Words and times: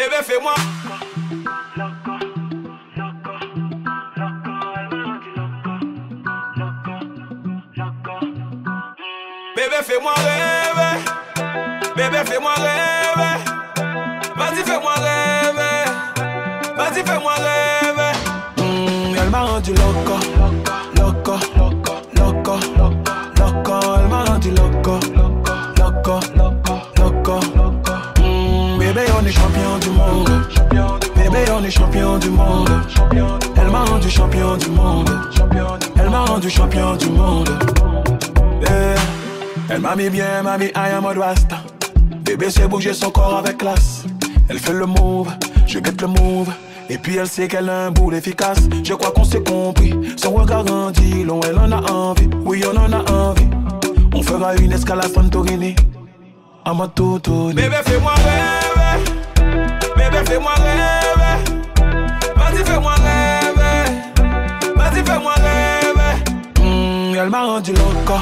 Bébé, 0.00 0.22
fais-moi. 0.22 0.54
Bébé, 9.54 9.76
fais-moi 9.82 10.12
rêver. 10.14 11.04
Bébé, 11.94 12.18
fais-moi 12.24 12.54
rêver. 12.54 13.44
Vas-y, 14.36 14.64
fais-moi 14.64 14.94
rêver. 14.94 15.84
Vas-y, 16.78 17.04
fais-moi 17.06 17.34
rêver. 17.34 18.16
Mm, 18.56 19.16
elle 19.20 19.28
m'a 19.28 19.40
rendu 19.40 19.74
loco, 19.74 20.18
Champion 31.70 32.18
du 32.18 32.30
monde. 32.30 32.68
Elle 33.56 33.70
m'a 33.70 33.84
rendu 33.84 34.10
champion 34.10 34.56
du 34.56 34.68
monde. 34.70 35.10
Elle 35.96 36.10
m'a 36.10 36.24
rendu 36.24 36.50
champion 36.50 36.96
du 36.96 37.08
monde. 37.10 37.48
Yeah. 38.62 38.94
Elle 39.68 39.80
m'a 39.80 39.94
mis 39.94 40.10
bien, 40.10 40.42
m'a 40.42 40.58
mis 40.58 40.66
I 40.66 40.92
am 40.96 41.06
a 41.06 41.12
rasta. 41.12 41.58
Bébé 42.24 42.50
sait 42.50 42.66
bouger 42.66 42.92
son 42.92 43.10
corps 43.10 43.36
avec 43.38 43.58
classe. 43.58 44.04
Elle 44.48 44.58
fait 44.58 44.72
le 44.72 44.86
move, 44.86 45.28
je 45.66 45.78
guette 45.78 46.00
le 46.02 46.08
move. 46.08 46.48
Et 46.88 46.98
puis 46.98 47.16
elle 47.16 47.28
sait 47.28 47.46
qu'elle 47.46 47.68
a 47.68 47.86
un 47.86 47.90
boule 47.92 48.16
efficace. 48.16 48.58
Je 48.82 48.94
crois 48.94 49.12
qu'on 49.12 49.24
s'est 49.24 49.42
compris. 49.42 49.94
Son 50.16 50.32
regard 50.32 50.64
grandit, 50.64 51.22
long, 51.22 51.40
elle 51.48 51.58
en 51.58 51.70
a 51.70 51.92
envie. 51.92 52.28
Oui, 52.44 52.64
on 52.66 52.76
en 52.76 52.92
a 52.92 53.12
envie. 53.12 53.48
On 54.12 54.22
fera 54.22 54.56
une 54.56 54.72
escale 54.72 55.00
à 55.00 55.08
Santorini. 55.08 55.76
À 56.64 56.74
ma. 56.74 56.88
Bébé, 56.88 57.76
fais-moi 57.84 58.14
rêver. 58.16 59.12
Bébé, 59.96 60.24
fais-moi 60.26 60.52
rêver. 60.54 61.59
Vas-y, 62.60 62.72
fais-moi 62.72 62.92
rêver. 62.92 63.84
Vas-y, 64.76 65.04
fais-moi 65.04 65.32
rêver. 65.34 66.14
Mm, 66.60 67.14
elle 67.16 67.30
m'a 67.30 67.44
rendu 67.44 67.72
loco, 67.72 68.20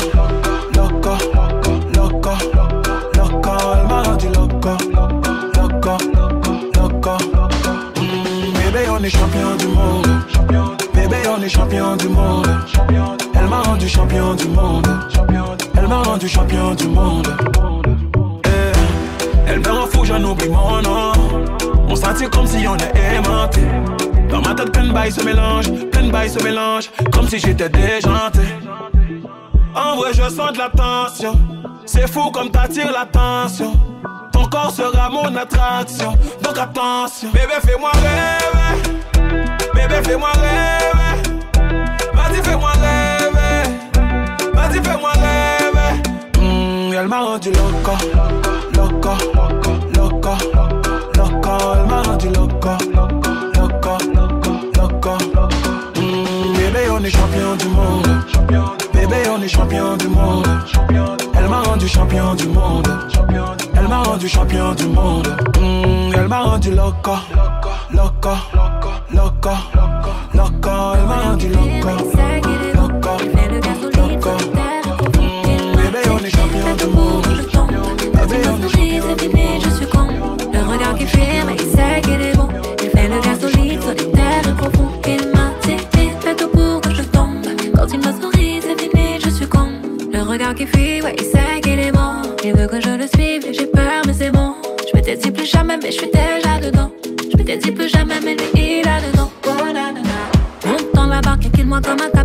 loco, 0.77 1.17
loco, 1.95 2.31
loco. 3.15 3.51
Elle 3.75 3.89
m'a 3.89 4.03
rendu 4.03 4.29
loco, 4.29 4.77
loco, 5.57 5.99
loco. 6.77 7.11
Mm, 7.97 8.53
bébé, 8.59 8.87
on 8.91 9.03
est 9.03 9.11
champion 9.11 9.57
du 9.59 9.67
monde. 9.69 10.07
Bébé, 10.95 11.17
on 11.37 11.43
est 11.43 11.49
champion 11.49 11.97
du 11.97 12.09
monde. 12.09 12.49
Elle 13.35 13.49
m'a 13.49 13.63
rendu 13.63 13.89
champion 13.89 14.35
du 14.35 14.49
monde. 14.49 14.87
Elle 15.77 15.89
m'a 15.89 16.03
rendu 16.03 16.29
champion 16.29 16.75
du 16.75 16.87
monde. 16.87 17.29
Eh, 18.45 19.49
Elle 19.49 19.61
me 19.61 19.69
rend 19.69 19.87
fou, 19.87 20.05
j'en 20.05 20.23
oublie 20.23 20.49
mon 20.49 20.81
nom. 20.83 21.13
On 21.89 21.97
sentit 21.97 22.29
comme 22.29 22.47
si 22.47 22.69
on 22.69 22.77
est 22.77 23.17
aimanté. 23.17 23.63
Dans 24.29 24.41
ma 24.41 24.55
tête, 24.55 24.73
plein 24.73 24.85
de 24.85 24.93
bails 24.93 25.13
se 25.13 25.23
mélangent, 25.25 25.73
plein 25.91 26.03
de 26.03 26.11
bails 26.11 26.31
se 26.31 26.43
mélangent, 26.43 26.91
comme 27.13 27.29
si 27.29 27.39
j'étais 27.39 27.69
déjanté. 27.69 28.41
En 29.75 29.97
vrai, 29.97 30.11
je 30.13 30.23
sens 30.23 30.53
de 30.53 30.59
la 30.59 30.69
tension. 30.71 31.35
C'est 31.87 32.07
fou 32.07 32.31
comme 32.31 32.51
t'attires 32.51 32.93
l'attention. 32.93 33.73
Ton 34.33 34.45
corps 34.47 34.71
sera 34.71 35.09
mon 35.09 35.35
attraction, 35.37 36.13
donc 36.43 36.59
attention. 36.59 37.31
Bébé, 37.33 37.55
fais-moi 37.65 37.91
rêver. 37.93 38.99
Bébé, 39.75 39.95
fais-moi 40.05 40.31
rêver. 40.33 41.39
Vas-y, 42.15 42.43
fais-moi 42.43 42.71
rêver. 42.73 43.71
Vas-y, 44.53 44.85
fais-moi 44.85 45.13
rêver. 45.13 46.03
Mm, 46.39 46.93
elle 46.93 47.09
m'a 47.09 47.21
rendu 47.21 47.51
loco, 47.51 47.93
loco, 48.75 49.11
loco, 49.35 49.73
loco. 49.97 50.37
Elle 51.75 51.87
m'a 51.87 52.03
rendu 52.03 52.29
loco, 52.29 52.71
loco, 52.95 53.28
on 56.99 57.05
est 57.05 57.11
champion 57.11 57.57
du 57.57 57.69
monde. 57.69 58.09
Bébé, 58.93 59.17
on 59.31 59.41
est 59.41 59.49
champion 59.49 59.97
du 59.97 60.09
monde. 60.09 60.47
Elle 61.37 61.49
m'a 61.49 61.61
rendu 61.61 61.87
champion 61.87 62.35
du 62.35 62.49
monde. 62.49 62.89
Elle 63.75 63.89
m'a 63.89 64.03
rendu 64.03 64.29
champion 64.29 64.75
du 64.75 64.87
monde. 64.87 65.29
Mm, 65.61 66.13
elle 66.17 66.29
m'a 66.29 66.41
rendu 66.41 66.71
loco, 66.73 67.13
loco, 67.93 68.31
loco, 69.13 69.51
loco. 70.35 70.61
Elle 70.95 71.07
m'a 71.07 71.17
rendu 71.23 71.49
loco, 71.49 71.89
loco, 71.89 72.18
M'étais 97.59 97.71
dit 97.71 97.77
plus 97.77 97.89
jamais, 97.89 98.21
mais 98.25 98.37
lui, 98.37 98.81
il 98.83 98.89
a. 98.89 98.99
Oh, 99.19 99.65
na, 99.67 99.91
na, 99.91 100.01
na. 100.01 100.71
Monte 100.71 100.95
dans 100.95 101.07
la 101.07 101.21
barque 101.21 101.51
kill-moi 101.51 101.81
comme 101.81 101.99
un 102.01 102.18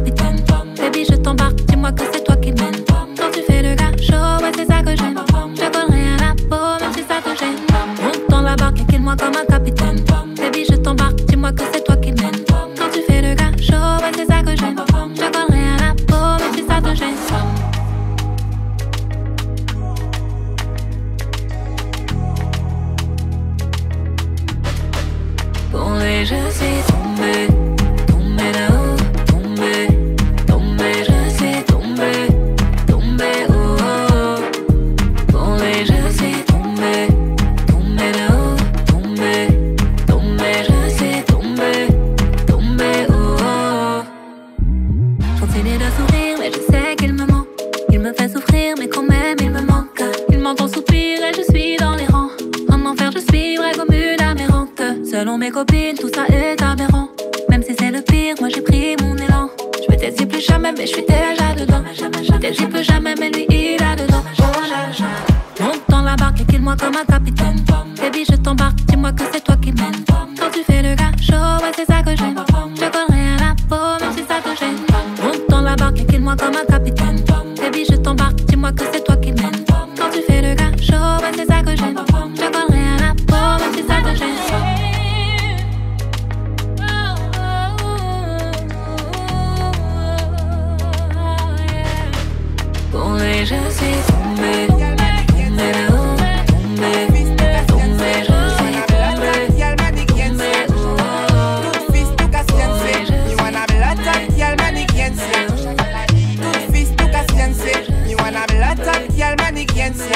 canadiense 109.43 110.09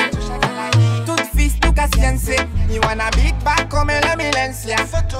Tout 1.05 1.23
fils, 1.35 1.59
tout 1.59 1.73
kasiense 1.73 2.35
Mi 2.69 2.79
wana 2.79 3.09
big 3.11 3.35
bag 3.43 3.67
kome 3.69 3.93
le 4.01 4.15
milense. 4.17 4.71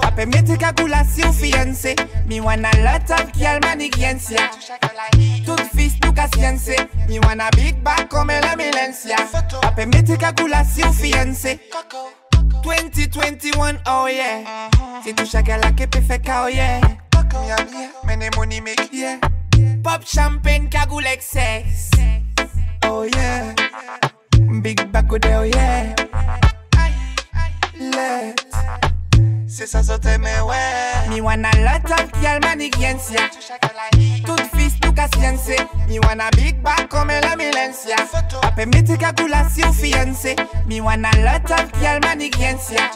Ape 0.03 0.25
mete 0.25 0.57
kakula 0.57 1.03
si 1.03 1.23
ou 1.23 1.33
fiyense 1.33 1.95
Mi 2.27 2.39
wana 2.39 2.71
lot 2.83 3.11
of 3.11 3.31
kiel 3.31 3.59
manigiense 3.61 4.35
Tout 5.45 5.61
fils, 5.75 5.99
tout 5.99 6.13
kasiense 6.13 6.75
Mi 7.09 7.19
wana 7.19 7.49
big 7.55 7.83
bag 7.83 8.07
kome 8.09 8.39
le 8.41 8.55
milense. 8.57 9.11
Ape 9.63 9.85
mete 9.85 10.17
kakula 10.17 10.63
si 10.63 10.83
ou 10.83 10.93
fiance. 10.93 11.59
2021, 12.63 13.79
oh 13.87 14.07
yeah. 14.07 14.69
Se 15.03 15.13
tou 15.13 15.25
chakala 15.25 15.71
ke 15.71 15.87
pe 15.87 16.01
fe 16.01 16.19
ka, 16.19 16.45
oh 16.45 16.47
yeah. 16.47 16.81
Mene 18.05 18.29
money 18.35 18.59
make, 18.61 18.89
yeah. 18.91 19.19
Pop 19.83 20.03
champagne, 20.03 20.67
kagoul 20.69 21.07
ek 21.07 21.21
seks 21.21 21.91
Oh 22.89 23.03
yeah. 23.03 23.53
Big 24.61 24.91
back 24.93 25.11
with 25.11 25.25
oh 25.25 25.43
yeah. 25.43 25.93
Let. 27.77 28.35
C'est 29.45 29.67
ça 29.67 29.83
sauter 29.83 30.17
mais 30.17 30.39
ouais. 30.39 31.09
Me 31.09 31.21
wanna 31.21 31.49
lot 31.57 31.83
of 31.91 32.09
girl 32.21 32.39
manigiencia. 32.41 33.29
Tout 34.25 34.41
fils 34.55 34.79
tout 34.79 34.86
casiense. 34.97 35.55
Me 35.87 35.99
wanna 35.99 36.29
big 36.35 36.61
back 36.63 36.89
comme 36.89 37.13
la 37.21 37.35
milencia. 37.35 37.95
Ape 38.41 38.65
miti 38.65 38.97
cagoula 38.97 39.47
si 39.49 39.63
ou 39.63 39.71
fiancé. 39.71 40.35
Me 40.67 40.81
wanna 40.81 41.11
lot 41.17 41.51
of 41.51 41.71
girl 41.79 41.99
manigiencia. 42.01 42.89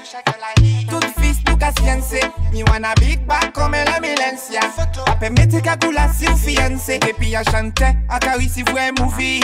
Tout 0.89 1.05
fils 1.19 1.43
tout 1.45 1.57
casiense. 1.57 2.19
Me 2.51 2.63
wanna 2.63 2.93
big 2.99 3.25
back 3.27 3.53
comme 3.53 3.73
la 3.73 3.99
milencia. 3.99 4.61
Ape 5.07 5.29
miti 5.29 5.61
cagoula 5.61 6.09
si 6.11 6.27
ou 6.27 6.35
fiancé. 6.35 6.99
Et 7.07 7.13
puis 7.13 7.35
à 7.35 7.43
chanter, 7.43 7.95
à 8.09 8.19
carry 8.19 8.49
si 8.49 8.63
vous 8.63 8.77
un 8.77 8.91
movie. 8.99 9.43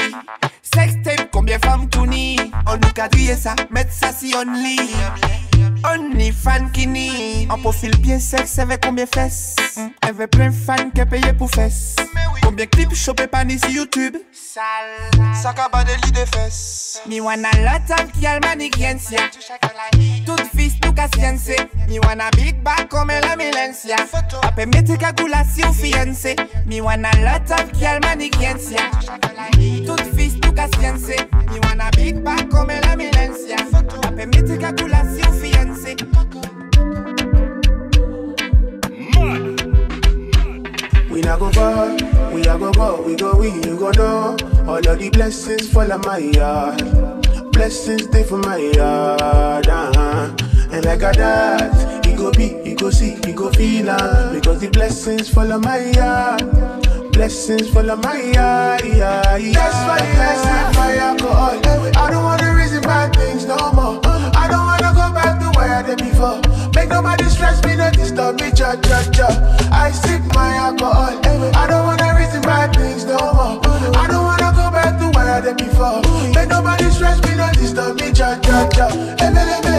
Sex 0.63 0.95
tape, 1.03 1.29
combien 1.31 1.59
femmes 1.59 1.87
tournées. 1.89 2.37
On 2.65 2.73
nous 2.73 2.93
quadrille 2.93 3.37
ça, 3.37 3.55
mettre 3.69 3.93
ça 3.93 4.11
si 4.11 4.33
on 4.35 4.51
lit. 4.51 4.95
Only 5.85 6.31
fan 6.31 6.71
qui 6.71 6.87
ni 6.87 7.47
En 7.51 7.59
profil 7.59 7.95
bien 7.99 8.19
sexe 8.19 8.57
avec 8.57 8.83
combien 8.83 9.05
fesses? 9.05 9.55
Elle 10.01 10.15
veut 10.15 10.27
plein 10.27 10.51
fan 10.51 10.91
qui 10.91 11.05
payé 11.05 11.33
pour 11.33 11.49
fesses 11.51 11.95
Combien 12.47 12.65
clips 12.65 12.95
chopé 12.95 13.27
pas 13.27 13.43
ni 13.43 13.59
sur 13.59 13.67
YouTube? 13.67 14.15
Sale. 14.31 15.11
Ça 15.35 15.51
cabane 15.51 15.85
de 15.85 16.05
lit 16.05 16.13
de 16.13 16.25
fesses. 16.33 17.01
Me 17.05 17.19
wanna 17.19 17.49
lot 17.57 17.91
of 17.91 18.09
girl 18.21 18.39
manigiencia 18.41 19.19
Tout 20.25 20.41
fils 20.55 20.79
tout 20.79 20.93
casiense 20.93 21.51
Me 21.89 21.99
wanna 21.99 22.29
big 22.37 22.55
back 22.63 22.87
comme 22.87 23.09
la 23.09 23.35
milencia 23.35 23.97
Ape 24.43 24.65
meti 24.65 24.97
cagoula 24.97 25.43
si 25.43 25.61
ou 25.65 25.73
fiancé 25.73 26.37
Me 26.65 26.79
wanna 26.79 27.11
lot 27.19 27.51
of 27.51 27.77
girl 27.77 27.99
manigiencia 28.01 28.79
Tout 29.85 30.15
fils 30.15 30.39
tout 30.39 30.53
casiense 30.53 31.17
Me 31.51 31.59
wanna 31.67 31.91
big 31.97 32.23
back 32.23 32.47
comme 32.47 32.71
la 32.71 32.95
milencia 32.95 33.57
Ape 34.07 34.25
meti 34.25 34.57
cagoula 34.57 35.03
si 35.03 35.21
ou 35.27 35.33
fiancé 35.33 35.56
We 41.17 41.23
not 41.23 41.39
go 41.39 41.51
far, 41.51 41.95
we 42.31 42.41
a 42.41 42.59
go 42.59 42.71
go, 42.71 43.01
we 43.01 43.15
go 43.15 43.35
we, 43.35 43.47
you 43.49 43.75
go 43.75 43.89
know. 43.89 44.37
All 44.67 44.77
of 44.77 44.99
the 44.99 45.09
blessings 45.11 45.67
fall 45.67 45.91
on 45.91 46.01
my 46.01 46.19
yard. 46.19 46.77
Blessings 47.53 48.03
stay 48.03 48.21
for 48.21 48.37
my 48.37 48.57
yard, 48.57 49.67
uh-huh. 49.67 50.35
And 50.71 50.85
like 50.85 51.01
a 51.01 51.11
that, 51.17 52.05
he 52.05 52.13
go 52.13 52.31
be, 52.33 52.61
he 52.63 52.75
go 52.75 52.91
see, 52.91 53.17
he 53.25 53.33
go 53.33 53.49
feel 53.53 53.89
uh, 53.89 54.31
Because 54.31 54.61
the 54.61 54.69
blessings 54.69 55.27
fall 55.27 55.51
on 55.51 55.61
my 55.61 55.89
yard. 55.89 57.13
Blessings 57.13 57.67
fall 57.71 57.89
on 57.89 57.99
my 58.01 58.21
yard, 58.21 58.85
yeah, 58.85 59.37
yeah. 59.37 59.53
That's 59.53 59.73
why 59.87 59.97
I 59.99 60.35
sip 60.35 60.77
my 60.77 60.97
alcohol. 60.97 61.97
I 61.97 62.11
don't 62.11 62.23
wanna 62.25 62.53
reason 62.53 62.83
bad 62.83 63.15
things 63.15 63.43
no 63.47 63.71
more. 63.71 64.06
Did 65.87 65.97
before. 65.99 66.41
Make 66.75 66.89
nobody 66.89 67.23
stress 67.25 67.63
me, 67.63 67.75
no 67.75 67.89
disturb 67.91 68.39
me, 68.41 68.51
cha 68.51 68.75
cha 68.75 68.99
cha. 69.11 69.27
I 69.71 69.91
sip 69.91 70.21
my 70.35 70.55
alcohol. 70.55 71.15
I 71.55 71.67
don't 71.67 71.85
wanna 71.85 72.15
reason 72.19 72.41
bad 72.41 72.75
things 72.75 73.05
no 73.05 73.17
more. 73.33 73.61
I 73.95 74.07
don't 74.07 74.25
wanna 74.25 74.51
go 74.51 74.69
back 74.71 74.99
to 74.99 75.07
where 75.15 75.29
I 75.31 75.41
did 75.41 75.57
before. 75.57 76.01
Make 76.35 76.49
nobody 76.49 76.89
stress 76.91 77.21
me, 77.23 77.35
no 77.35 77.47
disturb 77.53 77.99
me, 77.99 78.11
cha 78.11 78.37
cha 78.39 78.67
cha. 78.69 78.87
Yeah, 79.19 79.76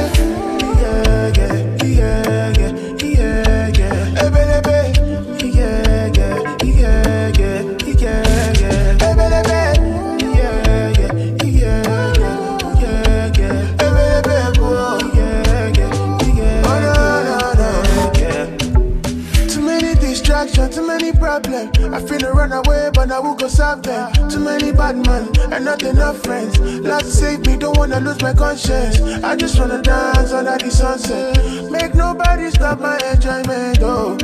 wanna 27.98 28.10
lose 28.10 28.22
my 28.22 28.32
conscience. 28.32 29.00
I 29.24 29.34
just 29.34 29.58
wanna 29.58 29.82
dance 29.82 30.32
under 30.32 30.56
the 30.58 30.70
sunset. 30.70 31.70
Make 31.70 31.94
nobody 31.94 32.50
stop 32.50 32.80
my 32.80 32.96
enjoyment. 33.12 33.78
Oh. 33.82 34.16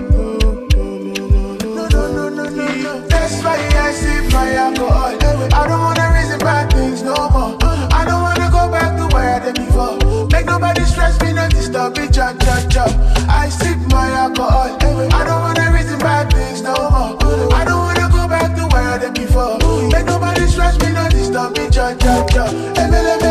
No, 1.75 1.88
no, 1.88 2.29
no. 2.29 3.00
That's 3.09 3.43
why 3.43 3.56
I 3.56 3.93
sip 3.93 4.32
my 4.32 4.55
alcohol. 4.55 5.17
I 5.53 5.67
don't 5.67 5.81
wanna 5.81 6.12
reason 6.15 6.38
bad 6.38 6.73
things 6.73 7.03
no 7.03 7.15
more. 7.31 7.59
I 7.91 8.05
don't 8.06 8.23
wanna 8.23 8.49
go 8.50 8.71
back 8.71 8.97
to 8.99 9.15
where 9.15 9.35
I 9.37 9.38
did 9.44 9.56
before. 9.56 9.99
Make 10.31 10.47
nobody 10.47 10.85
stress 10.85 11.21
me, 11.21 11.32
not 11.32 11.50
disturb 11.50 11.97
me, 11.97 12.09
cha 12.09 12.32
cha 12.35 12.67
cha. 12.69 12.85
I 13.29 13.49
sip 13.49 13.79
my 13.91 14.09
alcohol. 14.11 14.76
I 15.12 15.25
don't 15.25 15.41
wanna 15.43 15.73
reason 15.73 15.99
bad 15.99 16.32
things 16.32 16.62
no 16.62 16.75
more. 16.75 17.19
I 17.53 17.65
don't 17.65 17.82
wanna 17.82 18.09
go 18.12 18.29
back 18.29 18.55
to 18.56 18.67
where 18.73 18.88
I 18.94 18.99
did 18.99 19.15
before. 19.15 19.59
Make 19.91 20.06
nobody 20.06 20.47
stress 20.47 20.79
me, 20.81 20.93
not 20.93 21.11
disturb 21.11 21.56
me, 21.56 21.69
cha 21.71 21.94
cha 21.94 22.25
cha. 22.26 22.44
Ebe, 22.79 23.24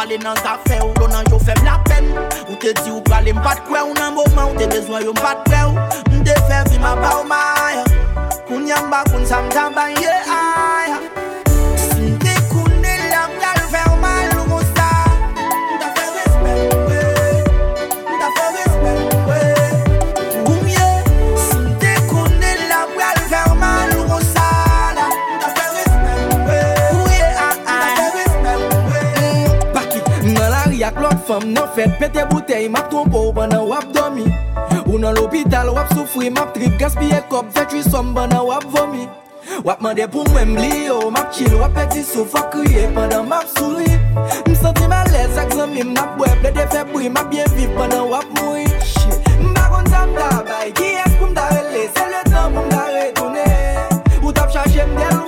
calling 0.00 0.24
us 0.24 0.42
a 0.46 0.56
fair 0.66 0.79
fam 31.30 31.52
nan 31.54 31.68
fet 31.74 31.90
Pete 32.00 32.22
bouteille 32.30 32.68
map 32.68 32.88
trompo 32.90 33.28
ou 33.28 33.32
banan 33.32 33.66
wap 33.70 33.86
domi 33.94 34.26
Ou 34.86 34.98
nan 34.98 35.14
l'opital 35.14 35.70
wap 35.76 35.92
soufri 35.94 36.30
map 36.30 36.52
trip 36.54 36.74
Gaspye 36.80 37.22
kop 37.30 37.46
vetri 37.54 37.82
som 37.86 38.14
banan 38.14 38.42
wap 38.48 38.66
vomi. 38.74 39.06
Wap 39.66 39.80
mande 39.84 40.06
pou 40.10 40.26
mwen 40.32 40.54
mli 40.56 40.86
yo 40.88 40.98
oh, 41.06 41.10
Map 41.14 41.30
chill 41.34 41.54
wap 41.60 41.76
peti 41.76 42.02
sou 42.06 42.26
fwa 42.26 42.42
kriye 42.50 42.88
Pendan 42.96 43.30
map 43.30 43.46
souri. 43.54 43.94
M 44.48 44.58
senti 44.58 44.90
malez 44.90 45.38
ak 45.38 45.54
zami 45.54 45.86
map 45.94 46.18
web 46.18 46.42
Le 46.42 46.54
de 46.58 46.66
febri 46.74 47.08
map 47.08 47.30
bien 47.30 47.46
viv 47.54 47.70
pendan 47.78 48.10
wap 48.10 48.26
moui 48.40 48.66
Mba 49.38 49.70
kon 49.70 49.90
tam 49.92 50.14
bay 50.18 50.74
Ki 50.74 50.96
es 51.04 51.18
pou 51.18 51.30
mda 51.30 51.46
rele 51.54 51.86
Se 51.94 52.10
le 52.10 52.26
tan 52.30 52.50
pou 52.54 52.66
mda 52.66 52.86
retoune 52.98 53.48
Ou 54.24 54.34
tap 54.34 54.50
chache 54.50 54.86
mdel 54.90 55.19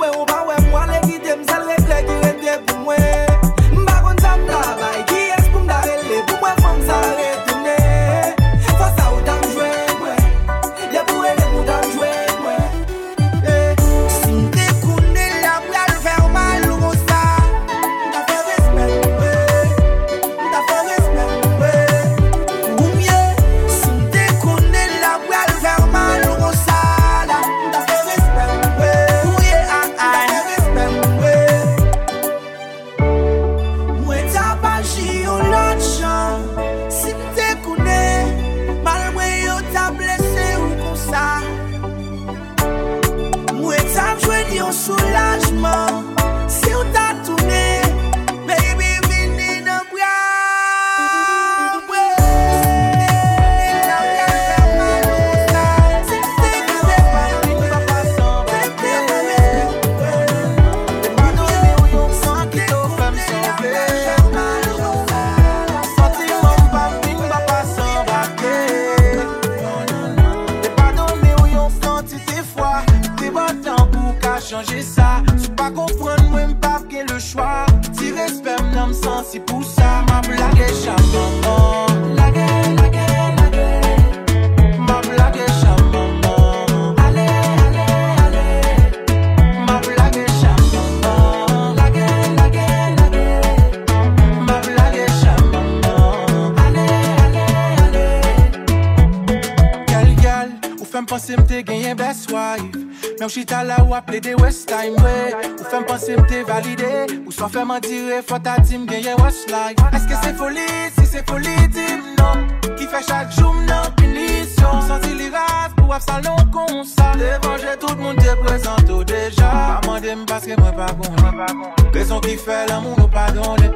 la 103.77 103.85
ou 103.85 103.95
aple 103.95 104.21
de 104.21 104.35
West 104.43 104.69
Time 104.69 104.97
way 105.03 105.35
Ou 105.59 105.65
fèm 105.71 105.85
panse 105.89 106.17
mte 106.17 106.43
valide 106.49 106.91
Ou 107.27 107.33
so 107.33 107.49
fèm 107.53 107.71
an 107.75 107.81
dire 107.85 108.21
fota 108.27 108.57
tim 108.67 108.87
genyen 108.89 109.19
West 109.23 109.51
Life 109.53 109.81
Eske 109.97 110.19
se 110.23 110.33
foli, 110.39 110.67
si 110.97 111.07
se 111.07 111.23
foli 111.29 111.55
dim 111.73 112.03
non. 112.19 112.47
Ki 112.77 112.89
fè 112.91 113.03
chak 113.07 113.33
joum 113.37 113.63
nan 113.69 113.89
pinisyon 114.01 114.83
Santi 114.89 115.15
li 115.19 115.31
ras 115.33 115.73
pou 115.79 115.95
ap 115.95 116.05
salon 116.05 116.51
kon 116.55 116.83
sa 116.89 117.13
Devan 117.21 117.59
jè 117.63 117.77
tout 117.81 117.97
moun 118.01 118.19
te 118.21 118.37
prezento 118.43 119.03
deja 119.09 119.51
Pa 119.51 119.81
mande 119.87 120.17
m 120.17 120.27
paske 120.29 120.59
mwen 120.61 120.77
pa 120.79 120.91
konen 120.99 121.67
Rezon 121.95 122.23
ki 122.25 122.39
fè 122.41 122.65
l'amour 122.71 122.99
nou 123.01 123.11
pa 123.13 123.29
donne 123.37 123.73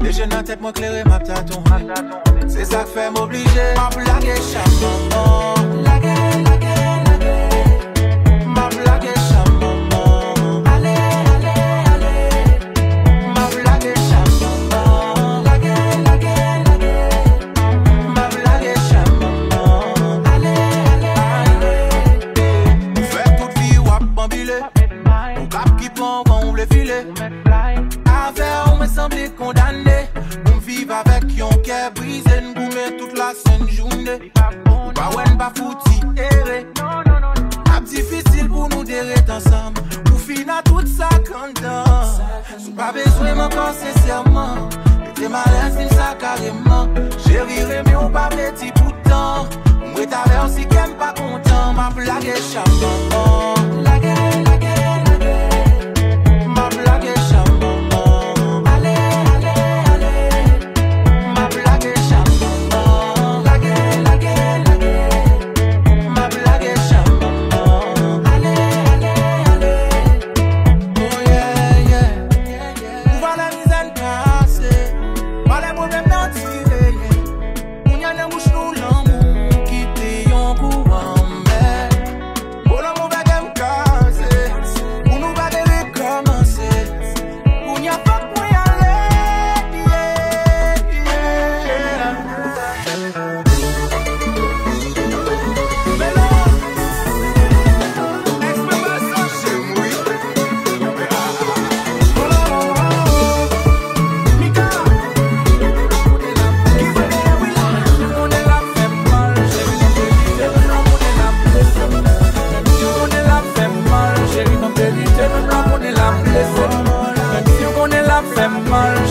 Deje 0.00 0.26
nan 0.30 0.44
tèt 0.48 0.62
mwen 0.64 0.76
klere 0.76 1.04
map 1.08 1.24
ta 1.28 1.42
tonne 1.48 2.48
Se 2.50 2.66
sa 2.66 2.84
k 2.84 2.94
fè 2.96 3.10
m'oblige 3.14 3.70
Map 3.78 3.96
lage 4.08 4.36
chaman 4.50 5.84
Lage, 5.86 6.09
ke 31.70 31.90
brize 31.94 32.36
n'goume 32.42 32.84
tout 32.98 33.12
la 33.16 33.30
sen 33.32 33.62
jounè 33.68 34.16
Ou 34.70 34.90
pa 34.96 35.06
wè 35.14 35.26
pa 35.38 35.50
fouti 35.54 36.00
ere. 36.18 36.64
Ap 37.70 37.86
difisil 37.86 38.48
pou 38.50 38.66
nou 38.72 38.82
deret 38.88 39.30
ansam 39.30 39.78
Ou 40.10 40.18
fina 40.18 40.58
tout 40.66 40.88
sa 40.90 41.08
kandan. 41.28 42.10
Sou 42.56 42.74
pa 42.74 42.90
bezwe 42.96 43.36
mwen 43.38 43.54
panse 43.54 43.94
serman. 44.00 44.66
Mwen 44.66 45.14
te 45.20 45.30
malen 45.30 45.70
sin 45.76 45.94
sa 45.94 46.10
kareman. 46.18 46.90
Jeri 47.28 47.62
reme 47.70 47.94
ou 48.02 48.10
pa 48.10 48.26
beti 48.34 48.72
poutan. 48.80 49.46
Mwen 49.92 50.10
ta 50.10 50.26
ver 50.32 50.50
si 50.50 50.66
kem 50.74 50.96
pa 50.98 51.14
kontan. 51.14 51.76
Ma 51.78 51.90
plage 51.94 52.34
chaman. 52.50 52.98
Ma 56.50 56.66
plage 56.66 56.89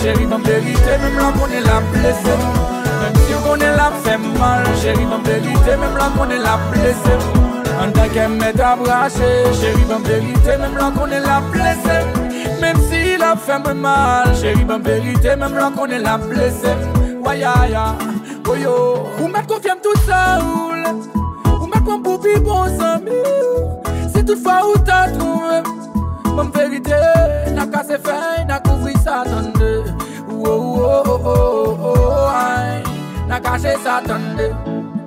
Chérie, 0.10 0.26
ma 0.26 0.38
vérité, 0.38 0.98
même 1.04 1.18
là 1.18 1.32
qu'on 1.38 1.52
est 1.52 1.62
la 1.62 1.82
blessée. 1.92 2.40
Même 3.00 3.16
si 3.28 3.34
on 3.48 3.56
est 3.58 3.76
la 3.76 3.92
fait 4.02 4.18
mal 4.18 4.66
Chérie, 4.82 5.06
ma 5.06 5.18
vérité, 5.18 5.78
même 5.80 5.96
là 5.96 6.10
qu'on 6.18 6.30
est 6.32 6.40
la 6.40 6.58
blessée. 6.72 7.20
En 7.80 7.92
tant 7.92 8.10
qu'elle 8.12 8.30
ma 9.88 9.98
vérité, 10.00 10.58
même 10.58 10.76
là 10.76 10.92
qu'on 10.98 11.06
est 11.12 11.20
la 11.20 11.42
blessée. 11.52 12.06
Même 12.60 12.78
si 12.90 13.18
la 13.18 13.36
fait 13.36 13.74
mal 13.76 14.36
Chérie, 14.36 14.66
ma 14.66 14.80
vérité, 14.80 15.36
même 15.36 15.54
là 15.54 15.70
qu'on 15.78 15.86
est 15.86 16.00
la 16.00 16.18
blessée. 16.18 16.76
Ouais, 17.24 17.38
ya, 17.38 17.54
mettre 19.28 19.46
confiance 19.46 19.78
tout 19.84 20.00
seul. 20.08 20.42
Ou 21.46 21.68
mettre 21.68 21.84
comme 21.84 22.02
poupie 22.02 22.40
bon 22.40 22.64
ami. 22.64 23.12
Si 24.12 24.26
toutefois 24.26 24.62
où 24.74 24.80
t'as 24.80 25.10
trouvé. 25.12 25.62
Mon 26.26 26.46
vérité, 26.46 26.96
n'a 27.54 27.68
n'a 27.68 28.64
ça 29.04 29.22
attendez. 29.22 29.59
oh 30.90 31.04
oh 31.14 31.22
oh 31.34 31.88
oh 31.94 32.28
ay 32.34 32.82
Nan 33.30 33.40
kache 33.46 33.76
satan 33.84 34.24
de 34.38 34.48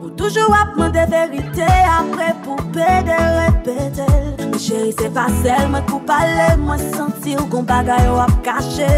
Ou 0.03 0.11
toujou 0.19 0.55
ap 0.55 0.77
mande 0.79 1.03
verite 1.11 1.69
apre 1.99 2.31
pou 2.45 2.57
pede 2.75 3.17
repete. 3.39 4.07
Mwen 4.43 4.61
cheri 4.63 4.93
se 4.95 5.11
pasel 5.15 5.69
mwen 5.73 5.87
kou 5.91 6.03
pale 6.09 6.49
mwen 6.63 6.83
senti 6.93 7.37
ou 7.39 7.47
kon 7.53 7.67
bagay 7.67 8.07
ou 8.13 8.23
ap 8.23 8.35
kache. 8.47 8.91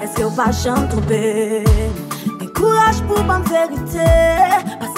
Eske 0.00 0.24
ou 0.24 0.32
pa 0.36 0.50
chan 0.52 0.88
tombe 0.92 1.22
Gen 2.40 2.52
kouraj 2.56 3.00
pou 3.08 3.24
ban 3.28 3.44
verite 3.48 4.08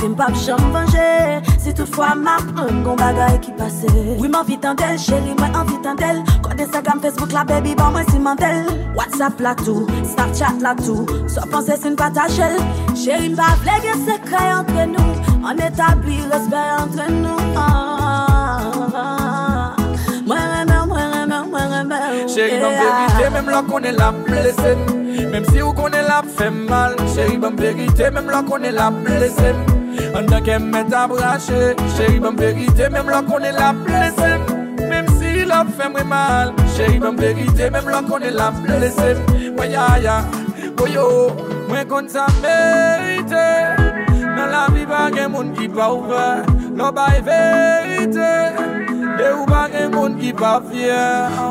que 0.03 0.09
m'pas 0.09 0.35
jamais 0.35 0.73
venger. 0.73 1.43
Si 1.59 1.73
toutefois 1.73 2.15
m'a 2.17 2.39
un 2.61 2.83
gon 2.83 2.97
bagaille 2.97 3.39
qui 3.41 3.53
passe. 3.53 3.87
Oui, 4.19 4.29
m'envie 4.29 4.57
d'elle, 4.57 4.99
chérie, 4.99 5.35
moi 5.39 5.47
envie 5.55 5.79
d'elle. 5.83 6.23
Quand 6.43 6.61
Instagram, 6.61 7.01
Facebook, 7.01 7.33
la 7.33 7.45
baby, 7.45 7.75
bon, 7.77 7.91
moi 7.93 8.03
c'est 8.11 8.19
mentel. 8.19 8.67
WhatsApp 8.97 9.39
là 9.41 9.55
tout, 9.55 9.87
Snapchat 10.05 10.55
là 10.61 10.75
tout. 10.75 11.07
Soit 11.29 11.47
penser 11.51 11.75
c'est 11.81 11.89
une 11.89 11.97
partage. 11.97 12.41
Chérie, 12.97 13.31
m'pas 13.31 13.55
vle 13.63 13.71
gen 13.83 13.99
secret 14.05 14.53
entre 14.53 14.87
nous. 14.87 15.13
On 15.45 15.55
établit 15.55 16.23
respect 16.31 16.73
entre 16.79 17.11
nous. 17.11 17.41
Ah. 17.57 18.71
Moi, 20.27 20.37
remè, 20.37 20.87
moi, 20.87 20.99
remè, 20.99 21.39
moi, 21.49 21.61
remè. 21.61 22.29
Chérie, 22.29 22.61
ma 22.61 22.71
vérité, 22.71 23.31
même 23.33 23.51
là 23.51 23.63
qu'on 23.69 23.81
est 23.81 23.93
la 23.93 24.11
blessée. 24.11 24.77
Même 25.31 25.45
si 25.53 25.63
on 25.63 25.73
connaît 25.73 26.03
la 26.03 26.23
fait 26.37 26.51
mal. 26.51 26.97
Chérie, 27.15 27.39
ma 27.39 27.51
vérité, 27.51 28.11
même 28.11 28.31
là 28.31 28.43
qu'on 28.43 28.63
est 28.63 28.73
la 28.73 28.91
blessée. 28.91 29.55
An 30.15 30.27
dan 30.27 30.45
kem 30.45 30.71
met 30.71 30.93
a 30.93 31.07
brache 31.09 31.75
Chéri 31.97 32.21
bèm 32.21 32.37
verite 32.37 32.89
Mèm 32.93 33.09
lò 33.09 33.21
konè 33.29 33.53
la 33.53 33.73
plesem 33.85 34.41
Mèm 34.91 35.07
si 35.19 35.45
lò 35.49 35.63
fèm 35.79 35.95
wè 35.97 36.05
mal 36.05 36.53
Chéri 36.77 36.99
bèm 37.01 37.17
verite 37.17 37.71
Mèm 37.73 37.89
lò 37.93 38.03
konè 38.09 38.31
la 38.31 38.51
plesem 38.63 39.23
Mwen 39.57 39.73
ya 39.73 39.87
ya 40.05 40.17
Boyo 40.77 41.07
Mwen 41.69 41.89
kon 41.89 42.09
sa 42.09 42.27
merite 42.43 43.47
Nan 44.37 44.53
la 44.53 44.67
vi 44.75 44.87
bagè 44.89 45.29
moun 45.29 45.53
ki 45.57 45.69
pa 45.77 45.89
ouve 45.97 46.29
Lò 46.77 46.93
bay 46.93 47.21
verite 47.25 48.31
E 49.23 49.29
ou 49.33 49.47
bagè 49.49 49.89
moun 49.93 50.17
ki 50.21 50.33
pa 50.37 50.59
fye 50.69 51.03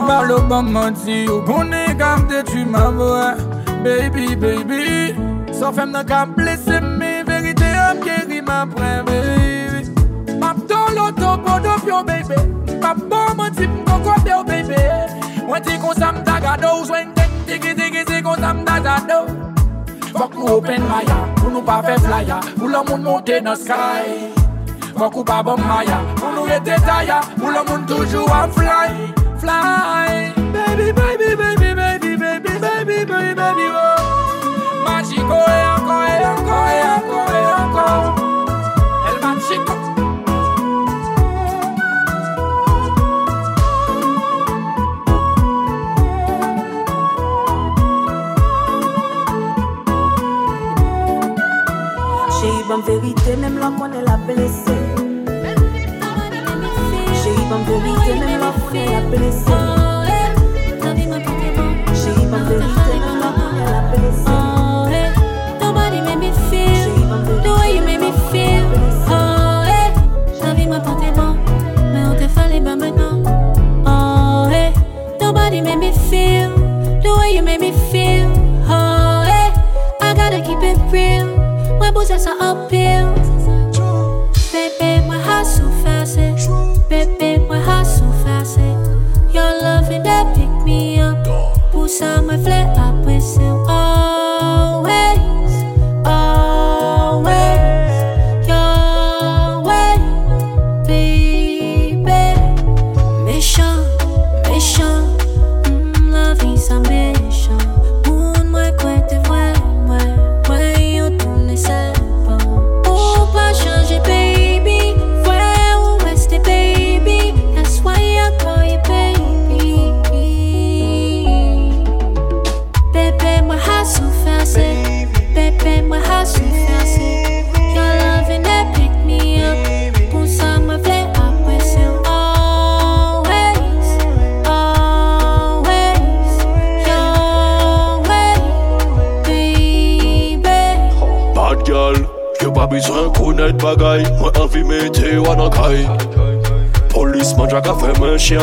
Bal 0.07 0.33
ou 0.37 0.47
bom 0.49 0.71
manti 0.77 1.25
Ou 1.29 1.41
konè 1.49 1.85
kam 1.99 2.27
te 2.29 2.43
tu 2.49 2.65
ma 2.65 2.89
vwe 2.97 3.27
Baby 3.81 4.35
baby 4.35 5.13
Sò 5.57 5.73
fèm 5.75 5.93
nan 5.93 6.05
kam 6.09 6.33
plesem 6.37 7.00
ma 8.51 8.65
pren 8.75 9.05
baby. 9.07 9.89
Ma 10.41 10.49
ton 10.69 10.87
loto 10.97 11.29
podo 11.45 11.73
pyo 11.85 12.03
baby. 12.09 12.39
Ma 12.83 12.91
bon 13.09 13.29
man 13.37 13.51
tip 13.57 13.71
mkoko 13.77 14.13
pyo 14.25 14.43
baby. 14.49 14.81
Mwen 15.47 15.63
ti 15.63 15.77
kon 15.83 15.95
sam 16.01 16.23
tagado 16.27 16.71
Jwen 16.87 17.13
tek 17.15 17.31
tiki 17.47 17.71
tiki 17.79 18.03
ti 18.09 18.21
kon 18.25 18.39
sam 18.43 18.63
tagado 18.67 19.19
Fok 20.11 20.35
nou 20.35 20.57
open 20.57 20.83
maya 20.91 21.17
Pou 21.39 21.51
nou 21.53 21.63
pa 21.69 21.81
fe 21.87 21.97
flya 22.05 22.39
Pou 22.57 22.71
la 22.71 22.83
moun 22.87 23.03
monte 23.07 23.39
nan 23.43 23.57
sky. 23.59 24.31
Fok 24.95 25.21
ou 25.21 25.27
pa 25.27 25.41
bom 25.43 25.59
maya 25.71 25.99
Pou 26.19 26.31
nou 26.35 26.47
ete 26.47 26.79
taya. 26.87 27.21
Pou 27.39 27.51
la 27.51 27.63
moun 27.67 27.87
toujou 27.89 28.27
a 28.31 28.45
fly 28.55 29.11
Fly 29.43 30.60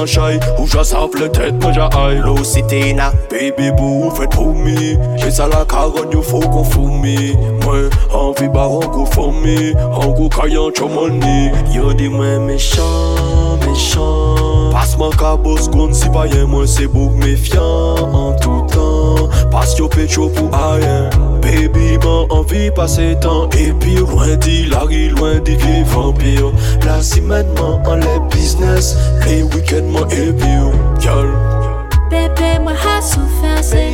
mon 0.09 0.31
chai 0.31 0.41
Ou 0.59 0.67
ja 0.67 0.85
save 0.85 1.11
le 1.19 1.29
tête 1.31 1.55
moi 1.63 1.73
ja 1.73 1.89
aïe 1.97 2.21
Lo 2.25 2.43
cité 2.45 2.93
na 2.93 3.13
Baby 3.31 3.71
boo 3.77 4.11
fait 4.11 4.29
pour 4.29 4.55
me 4.55 5.27
Et 5.27 5.31
ça 5.31 5.47
la 5.49 5.65
caronne 5.65 6.11
yo 6.13 6.23
faut 6.23 6.41
qu'on 6.41 6.65
fourmi. 6.65 7.35
Moi 7.65 7.91
envie 8.13 8.49
baron 8.49 8.81
go 8.81 9.05
for 9.07 9.33
me 9.33 9.75
En 9.77 10.09
go 10.09 10.29
kayan 10.29 10.71
chomoni 10.77 11.51
Yo 11.75 11.93
di 11.93 12.09
moi 12.09 12.39
méchant, 12.39 13.15
méchant 13.67 14.71
Passe-moi 14.73 15.11
cabos 15.19 15.69
gon 15.71 15.93
si 15.93 16.09
pas 16.09 16.27
yen 16.27 16.47
moi 16.47 16.67
c'est 16.67 16.87
bouk 16.87 17.13
méfiant 17.15 17.97
En 18.13 18.33
tout 18.33 18.67
temps. 18.73 19.29
Passe 19.51 19.79
yo 19.79 19.89
pécho 19.89 20.29
pour 20.29 20.51
rien. 20.53 21.11
Baby, 21.41 21.97
man, 22.05 22.27
envie 22.31 22.71
passer 22.71 23.17
temps. 23.21 23.49
Et 23.59 23.73
puis 23.73 23.95
loin 23.97 24.37
d'y 24.37 24.67
Larry, 24.67 25.09
loin 25.09 25.39
des 25.39 25.57
vieilles 25.57 25.85
vampires. 25.85 26.53
Là, 26.85 27.01
si 27.01 27.21
maintenant 27.21 27.81
on 27.87 27.95
les 27.95 28.21
business 28.31 28.97
Hey, 29.29 29.43
weekend 29.53 29.89
må 29.95 30.03
æbio 30.23 30.63
Kjol 31.03 31.27
Baby, 32.13 32.51
my 32.67 32.75
heart 32.83 33.05
so 33.05 33.21
fancy. 33.41 33.85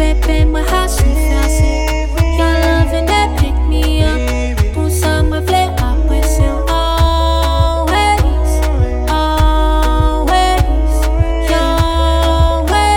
Baby, 0.00 0.36
my 0.54 0.62
heart 0.70 0.90
so 0.90 1.04
fancy. 1.28 1.74
Your 2.38 2.54
loving 2.64 3.06
that 3.12 3.28
pick 3.38 3.56
me 3.70 3.82
up. 4.10 4.20
Hun 4.76 4.90
sommer 5.00 5.40
flere 5.48 5.70
op 5.88 5.98
with 6.10 6.32
you. 6.42 6.54
Always, 6.78 8.50
always 9.20 10.94
Your 11.52 12.64
way, 12.72 12.94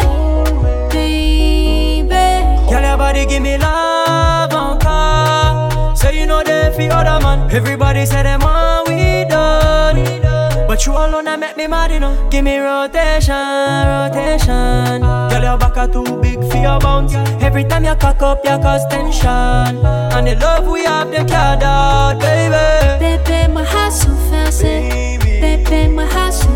baby. 0.93 2.25
Girl, 2.69 2.83
your 2.89 2.97
body 3.03 3.23
give 3.31 3.43
me 3.47 3.55
love 3.65 4.53
and 4.61 4.75
car 4.81 5.95
So 5.95 6.07
you 6.17 6.25
know 6.25 6.41
they 6.49 6.71
feel 6.75 6.91
other 6.99 7.19
man. 7.25 7.39
Everybody 7.59 8.05
say 8.11 8.23
them 8.23 8.41
want 8.41 8.66
but 10.77 10.85
you 10.85 10.91
alone 10.93 11.25
that 11.25 11.39
make 11.39 11.57
me 11.57 11.65
mad, 11.65 11.89
you 11.89 11.99
know. 11.99 12.29
Give 12.29 12.43
me 12.45 12.59
rotation, 12.59 13.33
rotation. 13.33 15.01
Girl, 15.01 15.41
your 15.41 15.57
back 15.57 15.75
are 15.75 15.87
too 15.87 16.03
big 16.21 16.39
for 16.51 16.57
your 16.57 16.77
bounce. 16.79 17.15
Every 17.41 17.63
time 17.63 17.83
you 17.83 17.95
cock 17.95 18.21
up, 18.21 18.45
you 18.45 18.51
cause 18.61 18.85
tension. 18.85 19.27
And 19.83 20.27
the 20.27 20.35
love 20.35 20.67
we 20.67 20.83
have, 20.83 21.09
them 21.09 21.27
can't 21.27 22.19
baby. 22.19 23.17
Baby, 23.23 23.51
my 23.53 23.63
heart 23.63 23.91
so 23.91 24.09
fast. 24.29 24.63
eh. 24.65 25.17
Baby, 25.17 25.87
my 25.95 26.05
heart 26.05 26.35
so 26.35 26.46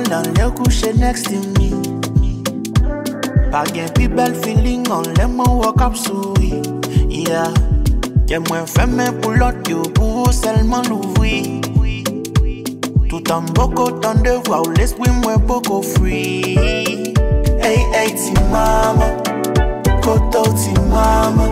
fall 0.00 0.22
down, 0.22 0.34
le 0.34 0.50
couché 0.50 0.92
next 0.94 1.24
to 1.24 1.40
me. 1.58 1.70
Pa 3.50 3.64
gen 3.74 3.88
pi 3.94 4.06
bel 4.08 4.34
feeling 4.34 4.88
on 4.90 5.02
le 5.18 5.26
mwen 5.26 5.58
wak 5.58 5.80
ap 5.82 5.96
souri. 5.96 6.62
Yeah. 7.08 7.52
Gen 8.26 8.44
mwen 8.48 8.66
feme 8.66 9.10
pou 9.20 9.34
lot 9.34 9.68
yo 9.68 9.82
pou 9.94 10.30
selman 10.32 10.86
louvri. 10.88 11.60
Tout 13.10 13.30
an 13.34 13.46
boko 13.54 13.90
tan 14.00 14.22
devwa 14.22 14.60
ou 14.62 14.70
l'esprit 14.78 15.12
mwen 15.24 15.40
boko 15.46 15.82
free. 15.82 16.56
Hey, 17.60 17.82
hey, 17.92 18.14
ti 18.14 18.32
mama. 18.52 19.10
Koto 20.04 20.44
ti 20.54 20.74
mama. 20.92 21.50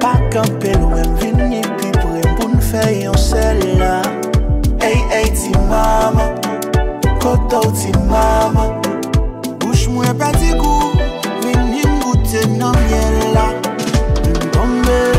Pa 0.00 0.18
kampe 0.32 0.76
lwen 0.76 1.16
vini 1.22 1.62
pi 1.78 1.94
pou 1.96 2.20
e 2.20 2.26
pou 2.36 2.52
n'fe 2.52 2.84
yon 3.00 3.16
sel 3.16 3.64
la. 3.80 4.02
Hey, 4.82 5.00
hey, 5.10 5.32
ti 5.32 5.56
mama. 5.70 6.37
koto 7.28 7.60
ti 7.72 7.92
mama. 8.08 8.64
Bouch 9.60 9.88
mwen 9.92 10.16
pati 10.18 10.50
kou, 10.60 10.92
vin 11.42 11.74
im 11.82 12.00
goute 12.00 12.40
nan 12.56 12.76
miel 12.88 13.18
la 13.34 13.46
Mwen 14.24 14.50
tombe 14.52 15.17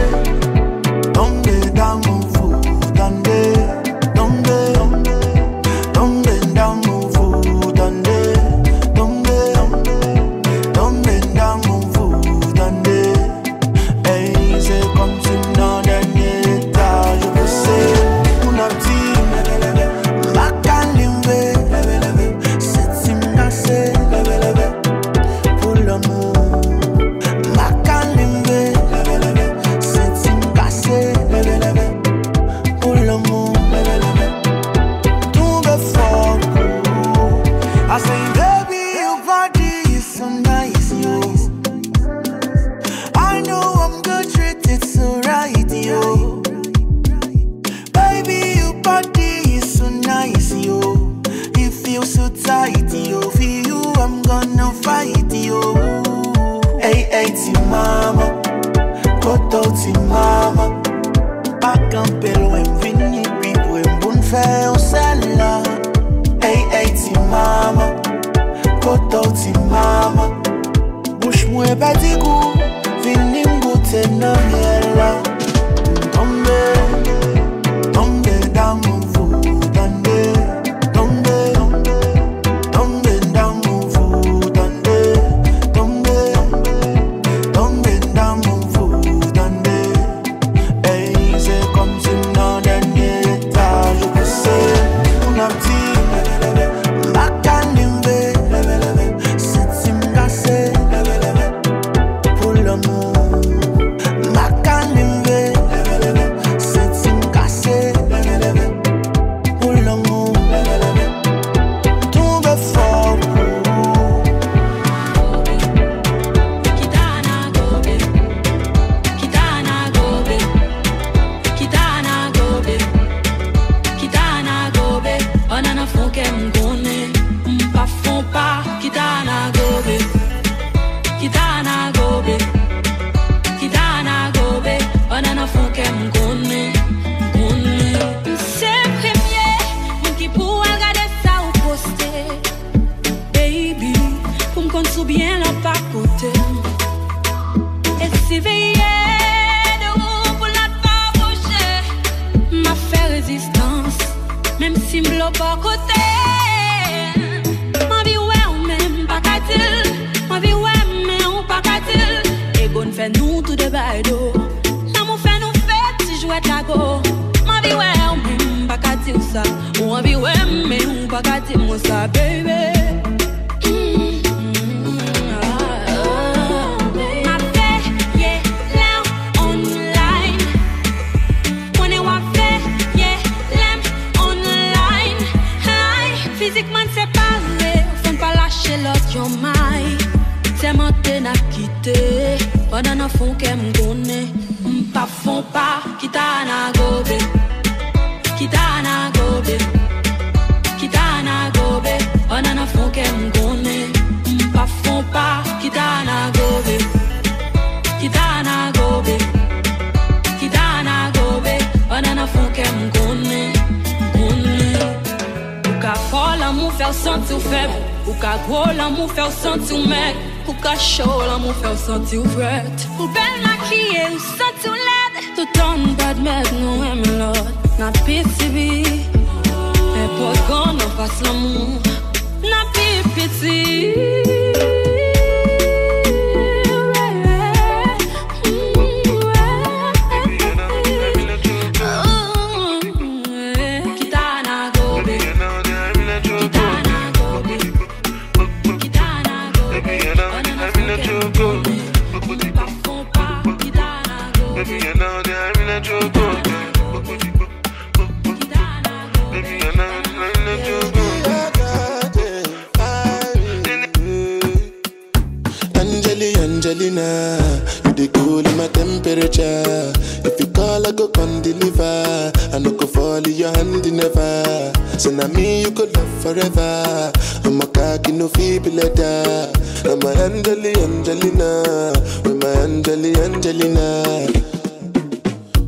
Jelly 282.90 283.14
Angelina. 283.18 284.04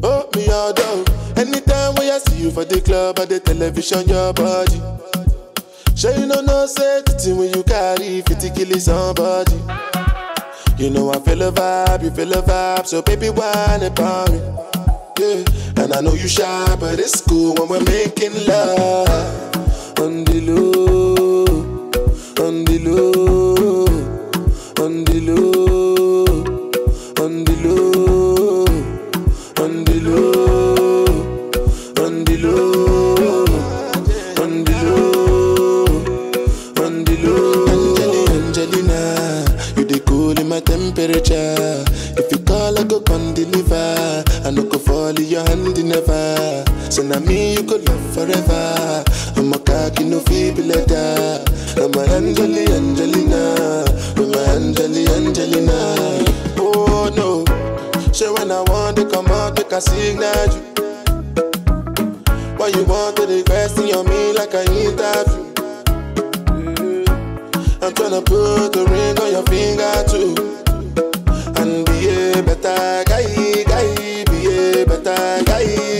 Oh, 0.02 0.28
me 0.36 0.50
all 0.50 0.74
down. 0.74 1.06
Anytime 1.38 1.94
when 1.94 2.10
I 2.10 2.18
see 2.18 2.42
you 2.42 2.50
for 2.50 2.66
the 2.66 2.82
club 2.82 3.20
or 3.20 3.28
the 3.28 3.40
television, 3.40 4.10
your 4.10 4.34
body. 4.34 4.82
Sure 5.96 6.18
you 6.18 6.26
know 6.26 6.42
no 6.42 6.66
safety 6.66 7.34
when 7.34 7.54
you 7.54 7.62
carry 7.62 8.22
50 8.22 8.50
kill 8.58 8.80
somebody. 8.80 9.54
You 10.82 10.90
know 10.90 11.12
I 11.12 11.20
feel 11.20 11.44
a 11.44 11.52
vibe, 11.52 12.06
you 12.06 12.10
feel 12.10 12.34
a 12.34 12.42
vibe, 12.42 12.88
so 12.88 13.04
baby 13.04 13.30
whine 13.30 13.84
about 13.84 14.32
me. 14.32 14.40
Yeah, 15.20 15.84
and 15.84 15.94
I 15.94 16.02
know 16.02 16.14
you 16.14 16.28
shy, 16.28 16.76
but 16.80 16.98
it's 16.98 17.22
cool 17.22 17.54
when 17.54 17.70
we're 17.70 17.84
making 17.84 18.34
love 18.48 20.00
on 20.00 20.24
the 20.24 20.42
low, 20.42 21.46
on 22.44 22.66
the 22.66 22.80
low, 22.80 23.86
on 24.84 25.04
the 25.04 25.20
low. 25.22 25.71
never. 45.92 46.64
So 46.90 47.04
now 47.04 47.20
me 47.20 47.54
you 47.54 47.64
could 47.64 47.88
love 47.88 48.14
forever. 48.14 49.04
I'm 49.36 49.54
a 49.54 49.60
cocky 49.60 50.06
no 50.06 50.20
feeble 50.22 50.64
letter. 50.64 51.44
I'm 51.78 51.94
a 51.94 52.02
Angeli 52.16 52.66
Angelina. 52.78 53.86
I'm 54.18 54.34
a 54.34 54.40
Angeli 54.56 55.04
Angelina. 55.18 55.80
Oh 56.58 57.12
no. 57.16 57.44
So 58.14 58.34
when 58.34 58.52
I 58.52 58.62
want 58.72 58.98
to 58.98 59.10
come 59.10 59.28
out, 59.28 59.56
they 59.56 59.64
can 59.64 59.82
signal 59.82 60.48
you. 60.54 60.62
Why 62.58 62.68
you 62.68 62.84
want 62.86 63.18
to 63.18 63.24
invest 63.24 63.78
in 63.80 63.88
your 63.88 64.04
me 64.04 64.34
like 64.34 64.54
an 64.54 64.68
interview. 64.72 65.54
Mm. 66.46 67.10
I'm 67.84 67.94
tryna 67.94 68.24
put 68.26 68.76
a 68.76 68.84
ring 68.92 69.18
on 69.20 69.32
your 69.36 69.46
finger 69.52 69.96
too. 70.12 70.36
And 71.60 71.86
be 71.86 72.10
a 72.10 72.44
better 72.44 73.04
guy 73.06 73.11
time, 75.16 75.44
guys. 75.44 75.91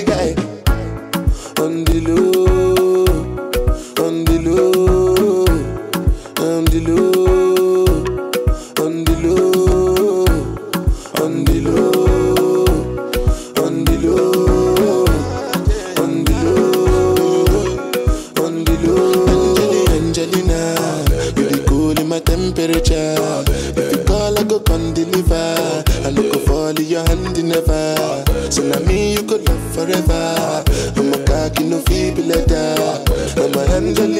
forever. 29.72 30.64
I'm 30.98 31.14
a 31.14 31.26
cocky, 31.26 31.64
no 31.64 31.80
feeble 31.82 32.24
letter. 32.24 33.04
I'm 33.38 33.56
a 33.56 33.64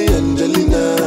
Angelina. 0.08 1.01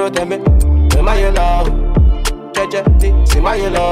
lo 0.00 0.08
tẹ̀mí 0.16 0.36
ẹ 0.98 1.00
má 1.06 1.12
yẹ 1.22 1.30
lọ 1.38 1.48
jẹjẹ 2.54 2.80
tí 3.00 3.08
sì 3.28 3.38
má 3.44 3.52
yẹ 3.62 3.68
lọ 3.76 3.86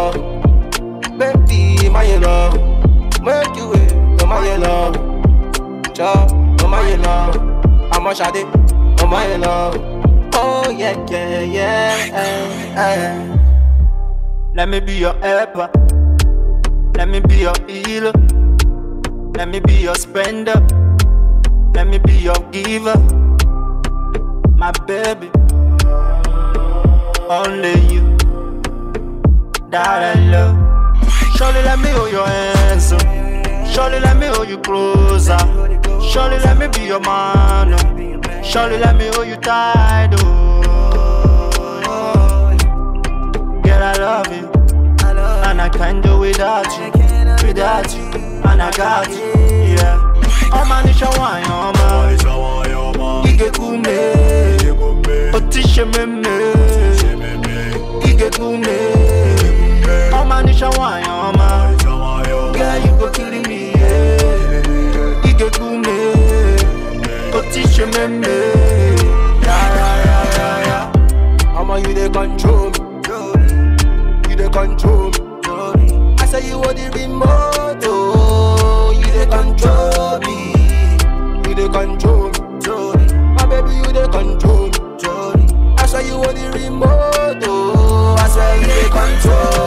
bẹ́ẹ̀bì 1.18 1.60
má 1.94 2.00
yẹ 2.10 2.16
lọ 2.24 2.36
mẹ́jùwé 3.24 3.80
ẹ 4.22 4.24
má 4.30 4.36
yẹ 4.48 4.54
lọ 4.64 4.74
jọ 5.98 6.10
ẹ 6.62 6.66
má 6.72 6.78
yẹ 6.88 6.96
lọ 7.04 7.14
àmọ́ 7.96 8.12
ṣadé 8.18 8.42
ẹ 9.02 9.04
má 9.12 9.18
yẹ 9.30 9.38
lọ. 9.44 9.54
yeah, 10.34 10.80
yẹ 10.80 10.90
kẹ̀yẹ́. 11.10 12.48
Let 14.56 14.68
me 14.68 14.80
be 14.80 14.94
your 15.04 15.14
helper. 15.22 15.68
Let 16.96 17.08
me 17.12 17.20
be 17.28 17.36
your 17.46 17.54
healer. 17.68 18.12
Let 19.36 19.46
me 19.52 19.58
be 19.60 19.74
your 19.86 19.94
spender. 20.04 20.58
Let 21.74 21.86
me 21.90 21.98
be 21.98 22.14
your 22.28 22.40
giver. 22.52 22.98
My 24.60 24.72
baby. 24.88 25.28
Only 27.30 27.74
you 27.92 28.16
that 29.70 30.16
I 30.16 30.20
love. 30.30 30.56
Surely 31.36 31.62
let 31.62 31.78
me 31.78 31.90
hold 31.90 32.10
your 32.10 32.26
hands. 32.26 32.90
Up. 32.92 33.02
Surely 33.70 34.00
let 34.00 34.16
me 34.16 34.26
hold 34.26 34.48
you 34.48 34.56
closer. 34.58 35.36
Surely 36.10 36.38
let 36.38 36.56
me 36.58 36.68
be 36.68 36.86
your 36.86 37.00
man. 37.00 37.74
Oh. 37.74 38.42
Surely 38.42 38.78
let 38.78 38.96
me 38.96 39.08
hold 39.12 39.28
you 39.28 39.36
tight. 39.36 40.08
Oh. 40.20 41.50
Girl, 43.62 43.82
I 43.82 43.92
love 43.98 44.32
you. 44.32 44.48
And 45.50 45.60
I 45.60 45.68
can't 45.68 46.02
do 46.02 46.18
without 46.18 46.66
you. 46.78 46.90
Without 47.46 47.94
you. 47.94 48.04
And 48.48 48.62
I 48.62 48.70
got 48.72 49.10
you. 49.10 49.32
Yeah. 49.76 49.98
ọma 50.52 50.82
n'isha 50.82 51.06
nwanyị 51.16 51.48
man. 51.78 53.24
Ike 53.28 53.50
kume. 53.50 53.96
Otishe 55.36 55.84
meme 55.84 56.77
get 58.18 58.32
kumbe 58.32 58.76
Oma 60.12 60.42
nishawaya 60.42 61.12
oma 61.28 61.74
Girl 62.52 62.78
you 62.84 62.92
go 62.98 63.10
killing 63.10 63.42
me 63.48 63.70
yeah. 63.72 65.24
Ige 65.30 65.50
kumbe 65.58 65.96
Otishe 67.32 67.86
membe 67.86 68.28
Yeah. 69.42 69.74
Yeah 69.76 70.04
yeah 70.04 70.24
yeah 70.36 70.66
yeah 70.66 71.60
Oma 71.60 71.78
you 71.78 71.94
dey 71.94 72.08
control 72.08 72.70
me. 72.70 72.78
You 74.30 74.36
dey 74.36 74.48
control 74.48 75.10
me. 75.10 76.14
I 76.18 76.26
say 76.26 76.48
you 76.48 76.58
want 76.58 76.76
the 76.76 76.90
remote 76.94 77.84
oh. 77.84 78.92
You 78.96 79.10
dey 79.12 79.26
control 79.26 80.18
me. 80.26 80.36
You 81.48 81.54
dey 81.54 81.68
control 81.68 82.30
me. 82.30 83.14
My 83.34 83.46
baby 83.46 83.74
you 83.76 83.92
dey 83.92 84.08
control 84.08 84.66
me. 84.68 84.74
I 85.78 85.86
say 85.86 86.06
you 86.06 86.18
want 86.18 86.36
the 86.36 86.50
remote 86.58 86.97
control 89.20 89.57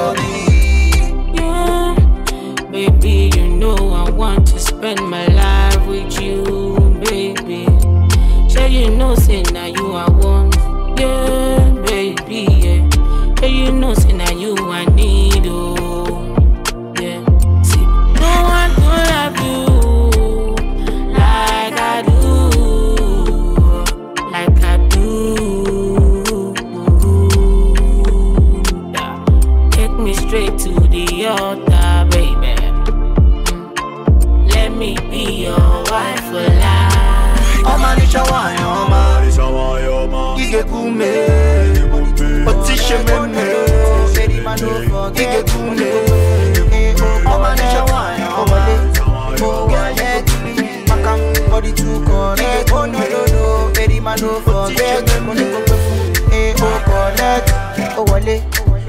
Owole, 58.01 58.41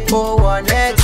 O1X 0.09 0.97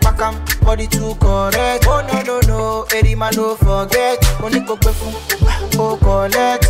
Pakam, 0.00 0.34
body 0.62 0.86
too 0.86 1.14
correct. 1.14 1.86
Oh 1.88 2.04
no 2.06 2.20
no 2.22 2.40
no, 2.40 2.84
Erima 2.94 3.30
no 3.34 3.56
forget. 3.56 4.20
Onikokwe 4.44 4.92
fun, 4.92 5.80
O 5.80 5.96
collect. 5.96 6.64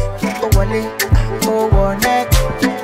Owole, 0.44 0.80
O1X 1.42 2.30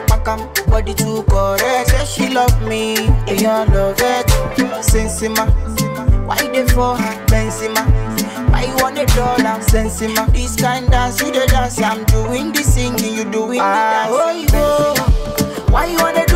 Pakam, 0.08 0.40
body 0.68 0.94
too 0.94 1.22
correct. 1.30 1.90
Say 1.90 2.04
she 2.06 2.34
love 2.34 2.60
me, 2.66 2.96
Eyan 3.30 3.72
love 3.72 3.94
it. 4.00 4.26
Sensima, 4.82 5.46
why 6.26 6.36
they 6.48 6.66
for 6.66 6.96
her 6.96 7.26
Benzema 7.26 7.86
I 8.52 8.66
want 8.82 8.98
a 8.98 9.06
dollar, 9.14 9.60
sensima. 9.62 10.26
This 10.32 10.56
kind 10.56 10.90
dance, 10.90 11.20
you 11.20 11.30
the 11.30 11.46
dance, 11.46 11.80
I'm 11.80 12.04
doing 12.06 12.50
the 12.52 12.62
singing, 12.64 13.14
you 13.14 13.24
doing 13.30 13.60
ah, 13.62 14.08
the 14.10 14.48
dance. 14.48 14.52
Oh, 14.54 15.68
Why 15.70 15.86
you 15.86 15.98
want 15.98 16.18
a 16.18 16.26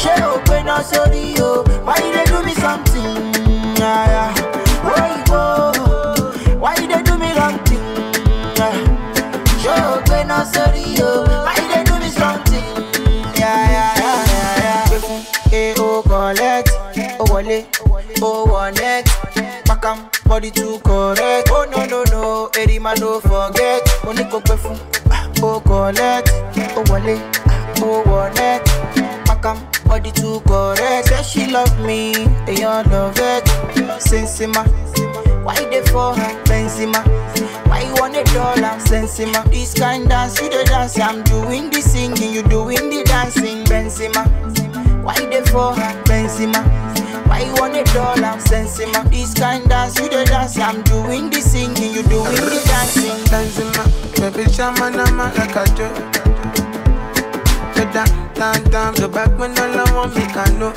she 0.00 0.08
o 0.24 0.38
pé 0.48 0.62
náà 0.64 0.80
sórí 0.82 1.34
o 1.42 1.62
why 1.84 2.00
they 2.14 2.24
do 2.24 2.42
me 2.42 2.54
something? 2.54 3.34
Yeah, 3.76 4.06
yeah. 4.14 4.32
oyinbo 4.92 5.40
why 6.58 6.74
they 6.76 7.02
do 7.02 7.18
me 7.18 7.28
wrong 7.36 7.58
thing? 7.68 7.84
She 9.60 9.68
ṣé 9.68 9.74
o 9.92 10.00
pé 10.08 10.24
náà 10.24 10.40
sórí 10.52 10.96
why 11.44 11.58
they 11.70 11.84
do 11.84 11.94
me 12.00 12.10
something. 12.10 12.64
o 15.78 15.98
oh, 15.98 16.02
collect. 16.02 16.70
Oh 17.18 17.24
o 17.24 17.24
wọlé 17.32 17.64
o 18.22 18.46
Pack 19.66 19.84
em, 19.84 19.98
body 20.24 20.50
too 20.50 20.78
correct. 20.82 21.50
Oh 21.52 21.66
no 21.70 21.84
no 21.84 22.04
no. 22.10 22.48
Erima 22.58 22.94
no 23.00 23.20
forget. 23.20 23.82
Oníkópẹ́ 24.08 24.56
fún 24.62 24.76
ah, 25.10 25.24
Oh 25.42 25.60
collect. 25.60 26.30
Oh 26.76 26.84
wọlé 26.88 27.18
o 27.82 28.02
wọlé 28.08 28.79
next. 29.54 29.84
Body 29.84 30.10
too 30.12 30.40
correct. 30.46 31.08
Say 31.08 31.22
she 31.22 31.50
love 31.50 31.78
me, 31.80 32.12
èèyàn 32.46 32.90
love 32.90 33.18
it. 33.18 33.44
Sensima, 33.98 34.64
why 35.44 35.54
they 35.70 35.82
for 35.86 36.14
her? 36.14 36.44
Benzema. 36.44 37.00
Why 37.68 37.82
you 37.82 37.94
want 37.94 38.16
a 38.16 38.24
dollar? 38.32 38.78
Sensima. 38.78 39.44
This 39.50 39.74
kind 39.74 40.08
dance, 40.08 40.40
you 40.40 40.48
the 40.50 40.64
dance. 40.64 40.98
I'm 40.98 41.22
doing 41.24 41.70
the 41.70 41.80
singing, 41.80 42.32
you 42.34 42.42
doing 42.42 42.90
the 42.90 43.02
dancing. 43.04 43.64
Benzema. 43.64 44.24
Why 45.02 45.14
they 45.14 45.42
for 45.50 45.72
her? 45.74 46.02
Benzema. 46.04 46.62
Why 47.28 47.40
you 47.44 47.54
want 47.54 47.76
a 47.76 47.84
dollar? 47.92 48.38
Sensima. 48.38 49.08
This 49.10 49.34
kind 49.34 49.68
dance, 49.68 49.98
you 49.98 50.08
the 50.08 50.24
dance. 50.24 50.58
I'm 50.58 50.82
doing 50.82 51.30
the 51.30 51.40
singing, 51.40 51.94
you 51.94 52.02
doing 52.02 52.34
the 52.34 52.62
dancing. 52.66 53.18
Benzema, 53.30 53.84
baby, 54.18 54.50
shaman, 54.52 54.98
I'm 55.00 55.20
a 55.20 55.32
like 55.34 55.56
a 55.56 55.64
joke. 55.74 55.96
The 57.74 57.84
down, 57.92 58.19
can't 58.40 58.72
so 58.96 59.06
back 59.06 59.28
when 59.38 59.50
all 59.58 59.78
I 59.78 59.92
want 59.94 60.16
me 60.16 60.22
can 60.32 60.58
know. 60.58 60.72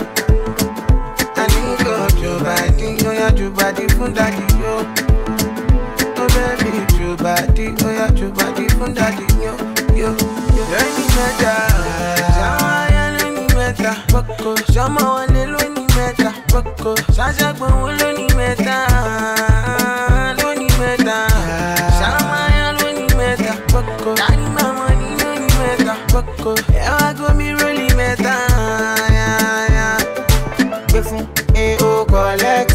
I 1.39 1.47
need 1.47 1.79
your 1.87 2.09
job, 2.19 2.45
I 2.45 2.67
think 2.75 3.01
you 3.01 3.11
your 3.39 3.51
body 3.51 3.87
oh 3.87 3.87
from 3.87 4.13
daddy, 4.13 4.43
yo. 4.59 4.83
Oh, 6.19 6.27
baby, 6.35 6.83
your 6.99 7.15
body, 7.15 7.73
oh, 7.79 7.89
yeah, 7.89 8.11
your 8.19 8.31
body 8.31 8.67
from 8.67 8.93
daddy, 8.93 9.23
yo. 9.39 9.55
Yo, 9.95 10.11
yo, 10.11 10.63
any 10.75 11.05
matter. 11.15 11.55
Sama 12.35 12.87
ya 12.91 13.05
lo 13.15 13.31
meta, 13.55 13.95
boko. 14.11 14.55
Sama 14.73 15.01
wa 15.01 15.25
le 15.27 15.45
meta, 15.95 16.33
boko. 16.51 16.95
Sasa 17.13 17.53
kwa 17.53 17.67
wo 17.79 17.87
meta, 18.35 18.75
lo 20.37 20.53
meta. 20.79 21.27
Sama 21.95 22.39
ya 22.57 22.71
lo 22.75 22.91
meta, 23.15 23.53
boko. 23.71 24.15
Daddy 24.15 24.47
mama 24.51 24.89
ni 24.99 25.15
meta, 25.59 25.95
boko. 26.11 26.55
Fún 31.77 31.87
A 31.87 32.01
O 32.01 32.05
collect, 32.05 32.73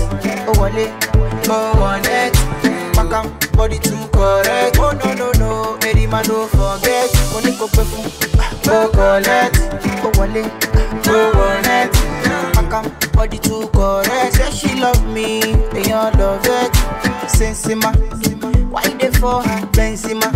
O 0.48 0.52
wọlé, 0.52 0.86
O 1.48 1.72
wọ 1.80 2.02
next. 2.02 2.42
Makam 2.96 3.26
body 3.56 3.78
too 3.78 3.96
correct. 4.12 4.78
Oh 4.78 4.92
no 4.92 5.14
no 5.14 5.32
no, 5.38 5.78
eri 5.86 6.06
ma 6.06 6.22
no 6.22 6.46
forget. 6.48 7.10
Mo 7.32 7.40
ní 7.40 7.52
kó 7.58 7.66
pẹ́ 7.66 7.84
fún 7.90 8.04
O 8.72 8.88
collect, 8.88 9.56
O 10.04 10.10
wọlé, 10.18 10.42
O 11.08 11.32
wọ 11.36 11.62
next. 11.62 12.00
Makam 12.56 12.84
body 13.14 13.38
too 13.38 13.68
correct. 13.72 14.34
Say 14.36 14.50
she 14.50 14.74
love 14.80 15.04
me, 15.14 15.40
èèyàn 15.72 16.18
love 16.18 16.46
it. 16.46 16.72
Sensima, 17.28 17.92
why 18.72 18.82
they 18.98 19.10
for 19.20 19.42
her? 19.42 19.60
Benzema. 19.72 20.28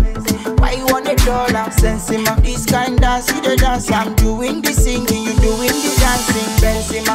Why 0.61 0.73
you 0.79 0.87
want 0.87 1.09
a 1.09 1.17
dollar? 1.27 1.67
Sensima. 1.71 2.37
This 2.43 2.65
kind 2.67 3.01
dance, 3.01 3.29
you 3.33 3.41
the 3.43 3.57
dance. 3.57 3.91
I'm 3.91 4.15
doing 4.15 4.61
the 4.63 4.73
singing, 4.73 5.25
you 5.25 5.35
doing 5.41 5.75
the 5.83 5.91
dancing. 5.99 6.51
Benzema. 6.63 7.12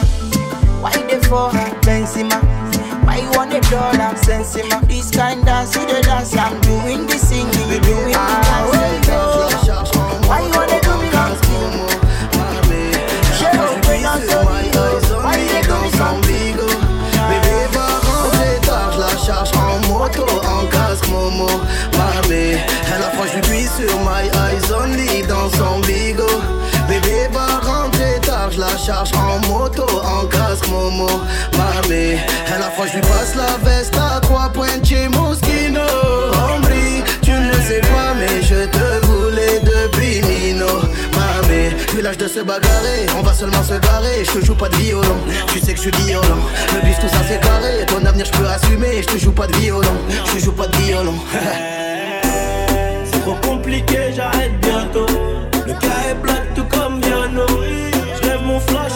For? 1.28 1.52
Benzema. 1.84 2.40
Why 3.06 3.18
you 3.18 3.32
a. 4.56 4.64
This 4.88 5.12
kind 5.12 5.44
dance, 5.46 5.76
the 5.76 6.02
dance. 6.02 6.36
I'm 6.36 6.60
doing 6.62 7.06
the 7.06 7.18
singing, 7.18 7.52
you 7.72 7.80
doing 7.82 8.14
the. 8.14 9.18
Why 10.28 10.42
you 10.42 10.52
wanna 10.56 10.80
do 10.82 10.94
me 11.02 11.10
long 11.12 11.36
bring 13.84 14.06
on 14.06 14.22
Why 15.24 15.36
you 15.38 15.62
do 15.68 15.78
me? 16.28 16.68
Bébé 17.28 17.58
va 17.74 17.88
rentrer 18.08 18.60
tard, 18.62 18.92
je 18.94 19.00
la 19.00 19.18
charge 19.18 19.52
en 19.56 19.80
moto, 19.88 20.26
en 20.48 20.66
casque 20.68 21.08
Momo 21.10 21.48
elle 22.94 23.04
sur 23.68 24.00
my 24.00 24.28
eyes 24.28 24.72
Bébé 26.88 27.28
va 27.34 27.60
rentrer 27.70 28.20
tard, 28.22 28.50
je 28.52 28.60
la 28.60 28.78
charge 28.78 29.12
en 29.14 29.37
Momo 30.98 31.22
Mamé, 31.58 32.18
elle 32.48 32.64
a 32.64 32.72
franchi 32.72 33.00
passe 33.02 33.36
la 33.36 33.58
veste 33.70 33.96
à 33.96 34.20
trois 34.20 34.52
chez 34.84 35.08
Moschino. 35.10 35.82
Hombre, 35.82 36.70
tu 37.22 37.32
ne 37.32 37.54
sais 37.54 37.82
pas 37.82 38.14
mais 38.18 38.42
je 38.42 38.66
te 38.66 39.06
voulais 39.06 39.60
depuis 39.60 40.22
Nino. 40.22 40.66
Mamé, 41.14 41.70
plus 41.88 42.02
l'âge 42.02 42.18
de 42.18 42.28
se 42.28 42.40
bagarrer, 42.40 43.06
on 43.18 43.22
va 43.22 43.34
seulement 43.34 43.64
se 43.64 43.76
garer. 43.76 44.26
Je 44.26 44.40
te 44.40 44.46
joue 44.46 44.56
pas 44.56 44.70
de 44.70 44.76
violon, 44.78 45.18
tu 45.48 45.60
sais 45.60 45.74
que 45.74 45.78
je 45.78 45.90
suis 45.90 46.04
violent. 46.06 46.44
Le 46.74 46.86
bif 46.86 47.00
tout 47.00 47.08
ça 47.08 47.22
c'est 47.28 47.40
carré, 47.42 47.86
ton 47.88 48.04
avenir 48.04 48.26
je 48.26 48.32
peux 48.32 48.48
assumer. 48.48 49.02
Je 49.02 49.08
te 49.08 49.18
joue 49.20 49.32
pas 49.32 49.48
de 49.48 49.56
violon, 49.58 49.98
je 50.26 50.34
te 50.34 50.40
joue 50.40 50.54
pas 50.54 50.68
de 50.68 50.78
violon. 50.78 51.16
C'est 53.12 53.22
trop 53.22 53.36
compliqué, 53.36 54.14
j'arrête 54.16 54.60
bientôt. 54.62 55.06
Le 55.66 55.74
cas 55.74 56.10
est 56.10 56.16
plat 56.22 56.47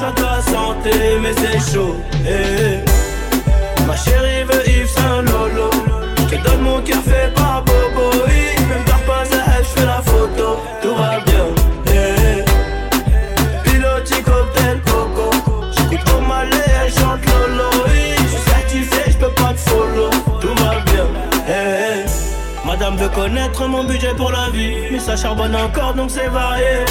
flash 0.01 0.09
à 0.09 0.11
ta 0.11 0.41
santé, 0.41 0.91
mais 1.21 1.33
c'est 1.33 1.73
chaud. 1.73 1.95
eh, 2.25 2.29
eh. 2.29 3.85
Ma 3.85 3.95
chérie 3.95 4.43
veut 4.43 4.67
Yves 4.67 4.87
Saint 4.89 5.21
Lolo. 5.21 5.69
Je 6.17 6.35
te 6.35 6.43
donne 6.43 6.61
mon 6.61 6.81
cœur 6.81 7.01
fait 7.03 7.33
par 7.35 7.63
Bobo. 7.63 8.25
Même 8.27 8.83
par 8.85 8.99
pas 9.01 9.21
à 9.35 9.57
elle, 9.57 9.63
je 9.63 9.79
fais 9.79 9.85
la 9.85 10.01
photo. 10.01 10.59
Tout 10.81 10.95
va 10.95 11.19
bien. 11.25 11.45
eh, 11.87 12.43
eh. 12.43 13.69
Piloti 13.69 14.21
cocktail 14.23 14.79
coco. 14.85 15.29
J'écoute 15.71 16.07
au 16.17 16.21
malais, 16.21 16.71
elle 16.83 16.91
chante 16.91 17.25
Lolo. 17.25 17.69
Oui, 17.87 18.13
je 18.17 18.27
suis 18.27 18.49
certifié, 18.49 19.03
je 19.07 19.17
peux 19.17 19.31
pas 19.31 19.53
te 19.53 19.69
follow. 19.69 20.09
Tout 20.39 20.55
va 20.63 20.79
bien. 20.91 21.05
eh, 21.47 22.05
eh. 22.05 22.67
Madame 22.67 22.95
veut 22.97 23.09
connaître 23.09 23.67
mon 23.67 23.83
budget 23.83 24.13
pour 24.15 24.31
la 24.31 24.49
vie. 24.51 24.75
Mais 24.91 24.99
ça 24.99 25.15
charbonne 25.15 25.55
encore 25.55 25.93
donc 25.93 26.09
c'est 26.11 26.29
varié. 26.29 26.85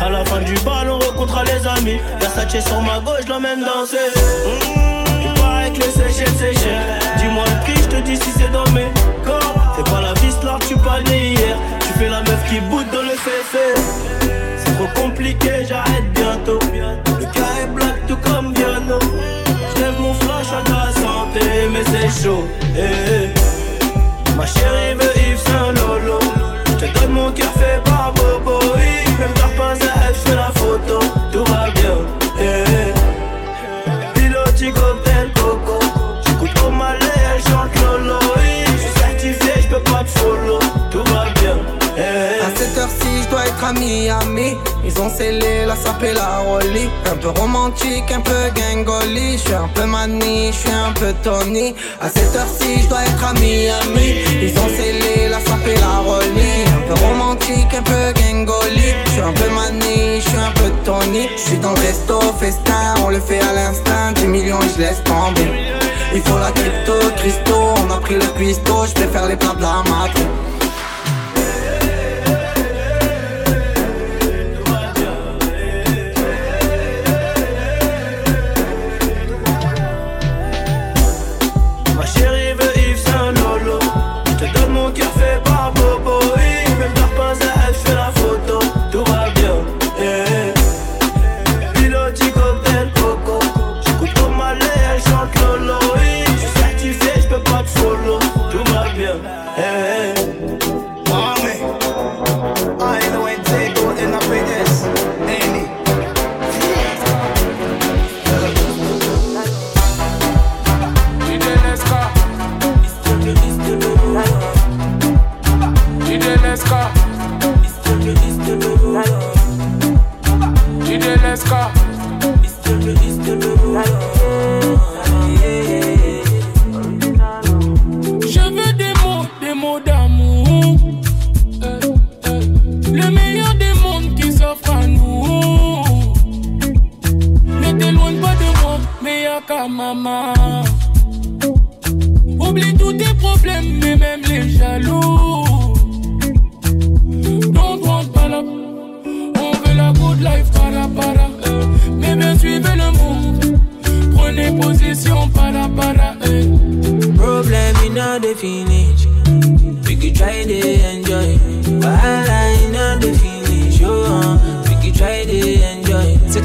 À 0.00 0.08
la 0.08 0.24
fin 0.24 0.40
du 0.40 0.54
bal, 0.64 0.88
on 0.90 0.98
rencontrera 0.98 1.44
les 1.44 1.66
amis. 1.66 2.00
Versace 2.20 2.64
sur 2.66 2.80
ma 2.80 2.98
gauche, 3.00 3.28
l'emmène 3.28 3.60
danser. 3.60 3.98
Mmh, 4.16 5.26
il 5.26 5.40
paraît 5.40 5.70
que 5.70 5.78
les 5.78 5.90
Seychelles, 5.90 6.34
Seychelles. 6.38 6.98
Dis-moi 7.18 7.44
le 7.44 7.60
prix, 7.64 7.82
je 7.82 7.96
te 7.96 8.00
dis 8.02 8.16
si 8.16 8.30
c'est 8.36 8.50
dans 8.50 8.68
mes 8.72 8.88
corps. 9.24 9.54
Fais 9.76 9.84
pas 9.90 10.00
la 10.00 10.14
vis, 10.14 10.36
là, 10.42 10.58
tu 10.66 10.76
pas 10.76 11.00
hier. 11.06 11.56
Tu 11.80 11.98
fais 11.98 12.08
la 12.08 12.20
meuf 12.22 12.42
qui 12.48 12.60
boude 12.60 12.86
dans 12.92 13.02
le 13.02 13.10
féfé. 13.10 13.74
C'est 14.56 14.74
trop 14.76 15.02
compliqué, 15.02 15.66
j'arrête 15.68 16.10
bientôt. 16.14 16.58
Le 16.72 17.26
cas 17.26 17.62
est 17.62 17.66
black, 17.66 18.06
tout 18.08 18.16
comme 18.16 18.54
piano. 18.54 18.98
J'lève 19.76 20.00
mon 20.00 20.14
flash 20.14 20.46
à 20.58 20.62
ta 20.62 20.90
santé, 20.98 21.68
mais 21.72 21.84
c'est 21.84 22.22
chaud. 22.24 22.46
eh, 22.76 22.80
eh. 22.80 24.36
Ma 24.36 24.46
chérie 24.46 24.94
scellé 45.16 45.66
la 45.66 45.76
sape 45.76 46.02
et 46.02 46.12
la 46.12 46.38
rollie. 46.38 46.88
Un 47.10 47.16
peu 47.16 47.28
romantique, 47.28 48.10
un 48.14 48.20
peu 48.20 48.50
gangoli. 48.54 49.32
Je 49.32 49.38
suis 49.38 49.54
un 49.54 49.68
peu 49.74 49.84
mani, 49.84 50.52
je 50.52 50.58
suis 50.58 50.70
un 50.70 50.92
peu 50.92 51.12
Tony. 51.22 51.74
À 52.00 52.08
cette 52.08 52.34
heure-ci, 52.34 52.82
je 52.82 52.88
dois 52.88 53.02
être 53.02 53.24
à 53.24 53.32
Miami. 53.34 54.08
Ils 54.42 54.58
ont 54.58 54.68
scellé 54.68 55.28
la 55.28 55.40
sape 55.40 55.66
et 55.66 55.78
la 55.80 55.98
rollie. 55.98 56.64
Un 56.76 56.88
peu 56.88 57.04
romantique, 57.04 57.72
un 57.76 57.82
peu 57.82 58.12
gangoli. 58.20 58.94
Je 59.06 59.10
suis 59.10 59.20
un 59.20 59.32
peu 59.32 59.48
mani, 59.50 60.20
je 60.20 60.28
suis 60.28 60.38
un 60.38 60.52
peu 60.52 60.70
Tony. 60.84 61.28
Je 61.36 61.40
suis 61.40 61.58
dans 61.58 61.72
le 61.72 61.80
resto, 61.80 62.20
festin, 62.38 62.94
on 63.04 63.10
le 63.10 63.20
fait 63.20 63.40
à 63.40 63.52
l'instinct. 63.52 64.12
10 64.16 64.26
millions, 64.26 64.60
je 64.74 64.82
laisse 64.82 65.02
tomber. 65.04 65.48
Il 66.14 66.22
faut 66.22 66.38
la 66.38 66.50
crypto, 66.50 66.94
cristaux, 67.16 67.74
on 67.86 67.90
a 67.92 68.00
pris 68.00 68.14
le 68.14 68.26
cuistot, 68.36 68.86
je 68.86 68.94
préfère 68.94 69.26
les 69.26 69.36
plats 69.36 69.54
de 69.54 69.62
la 69.62 69.82
matin. 69.88 70.49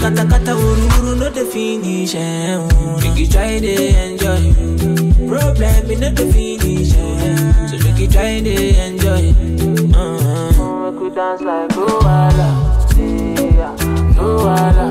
Kata 0.05 0.21
kata 0.29 0.53
uru 0.53 0.85
uru 1.01 1.11
no 1.17 1.27
the 1.33 1.41
finish. 1.49 2.13
Oh. 2.13 3.01
We 3.01 3.09
could 3.17 3.31
try 3.33 3.57
to 3.57 3.73
enjoy. 4.05 4.53
Problem 5.25 5.85
in 5.89 6.03
all 6.05 6.13
the 6.13 6.25
finish. 6.29 6.93
So 6.93 7.75
we 7.81 7.89
could 7.97 8.11
try 8.13 8.37
to 8.37 8.55
enjoy. 8.85 9.33
Uh-huh. 9.97 10.91
We 11.01 11.09
dance 11.09 11.41
like 11.41 11.73
Luala. 11.73 12.49
Yeah, 12.93 13.73
Luala. 14.13 14.87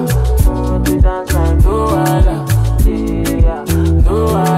We 0.83 0.99
dance 0.99 1.31
like 1.31 1.59
Luala. 1.63 2.37
Yeah, 2.83 3.63
Luala. 4.11 4.54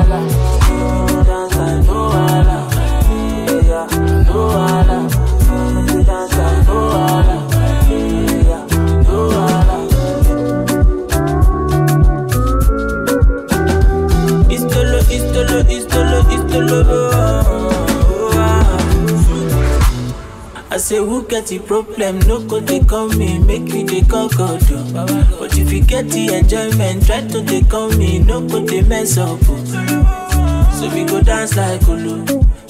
Say 20.87 20.99
who 20.99 21.27
get 21.27 21.47
the 21.49 21.59
problem, 21.59 22.19
no 22.21 22.41
go 22.47 22.61
they 22.61 22.79
call 22.81 23.09
me, 23.09 23.39
make 23.41 23.63
me 23.63 23.83
they 23.83 24.03
call 24.03 24.29
God. 24.29 24.63
oh. 24.71 25.37
But 25.41 25.59
if 25.59 25.73
you 25.73 25.83
get 25.83 26.09
the 26.11 26.35
enjoyment, 26.35 27.05
try 27.07 27.27
to 27.27 27.41
they 27.41 27.63
call 27.63 27.91
me, 27.91 28.21
no 28.21 28.41
go 28.47 28.61
they 28.65 28.83
mess 28.83 29.19
up. 29.19 29.39
oh. 29.49 30.71
So 30.79 30.89
we 30.95 31.05
go 31.05 31.21
dance 31.23 31.57
like 31.57 31.89
Olo, 31.89 32.23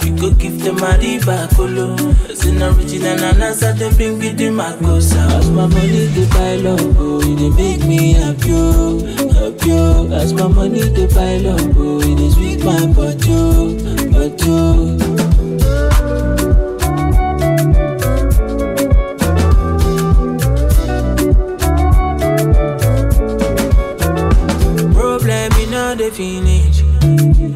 we 0.02 0.10
go 0.12 0.30
give 0.32 0.62
them 0.62 0.78
a 0.78 0.96
riba 0.96 1.54
colo. 1.56 1.94
As 2.30 2.44
an 2.46 2.62
original 2.62 3.20
and 3.22 3.42
answer 3.42 3.72
them 3.74 3.94
bring 3.96 4.18
with 4.18 4.38
the 4.38 4.46
Makosa. 4.48 5.20
As 5.38 5.50
my 5.50 5.66
money 5.66 6.06
they 6.06 6.26
buy 6.30 6.56
love, 6.56 6.96
oh, 6.98 7.20
it 7.20 7.36
they 7.36 7.50
make 7.50 7.84
me 7.86 8.12
happy, 8.14 8.50
oh, 8.52 8.98
happy. 9.34 9.72
oh. 9.72 10.08
As 10.12 10.32
my 10.32 10.46
money 10.48 10.80
they 10.80 11.06
buy 11.08 11.36
love, 11.38 11.76
oh, 11.76 12.00
it 12.00 12.20
is 12.20 12.34
sweet 12.34 12.64
my 12.64 12.86
body, 12.94 13.28
oh, 13.28 13.74
body. 14.10 14.44
oh. 14.48 15.15
The 26.06 26.12
finish. 26.12 26.82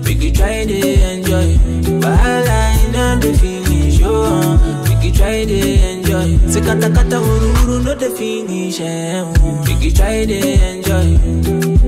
We 0.06 0.14
could 0.14 0.34
try 0.34 0.64
to 0.64 0.78
enjoy. 1.12 1.54
Wahala 2.02 2.58
in 2.84 2.96
all 2.96 3.16
the 3.18 3.32
finish. 3.38 4.00
Oh, 4.02 4.58
we 4.88 4.94
could 5.02 5.14
try 5.14 5.44
to 5.44 5.58
enjoy. 5.90 6.38
Se 6.48 6.60
kata 6.60 7.16
uru 7.16 7.48
uru 7.60 7.82
no 7.84 7.94
the 7.94 8.10
finish. 8.10 8.80
Eh. 8.80 9.22
We 9.66 9.74
could 9.80 9.96
try 9.96 10.24
to 10.26 10.38
enjoy. 10.70 11.18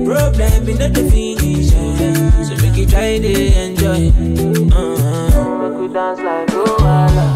Problem 0.05 0.69
in 0.69 0.81
all 0.81 0.89
the 0.89 1.03
finish. 1.11 1.73
Eh, 1.73 2.43
so 2.47 2.53
we 2.61 2.69
could 2.75 2.89
try 2.89 3.19
to 3.19 3.33
enjoy. 3.63 4.03
Uh-huh. 4.71 5.59
We 5.63 5.75
could 5.77 5.93
dance 5.93 6.19
like 6.19 6.47
Luala. 6.49 7.27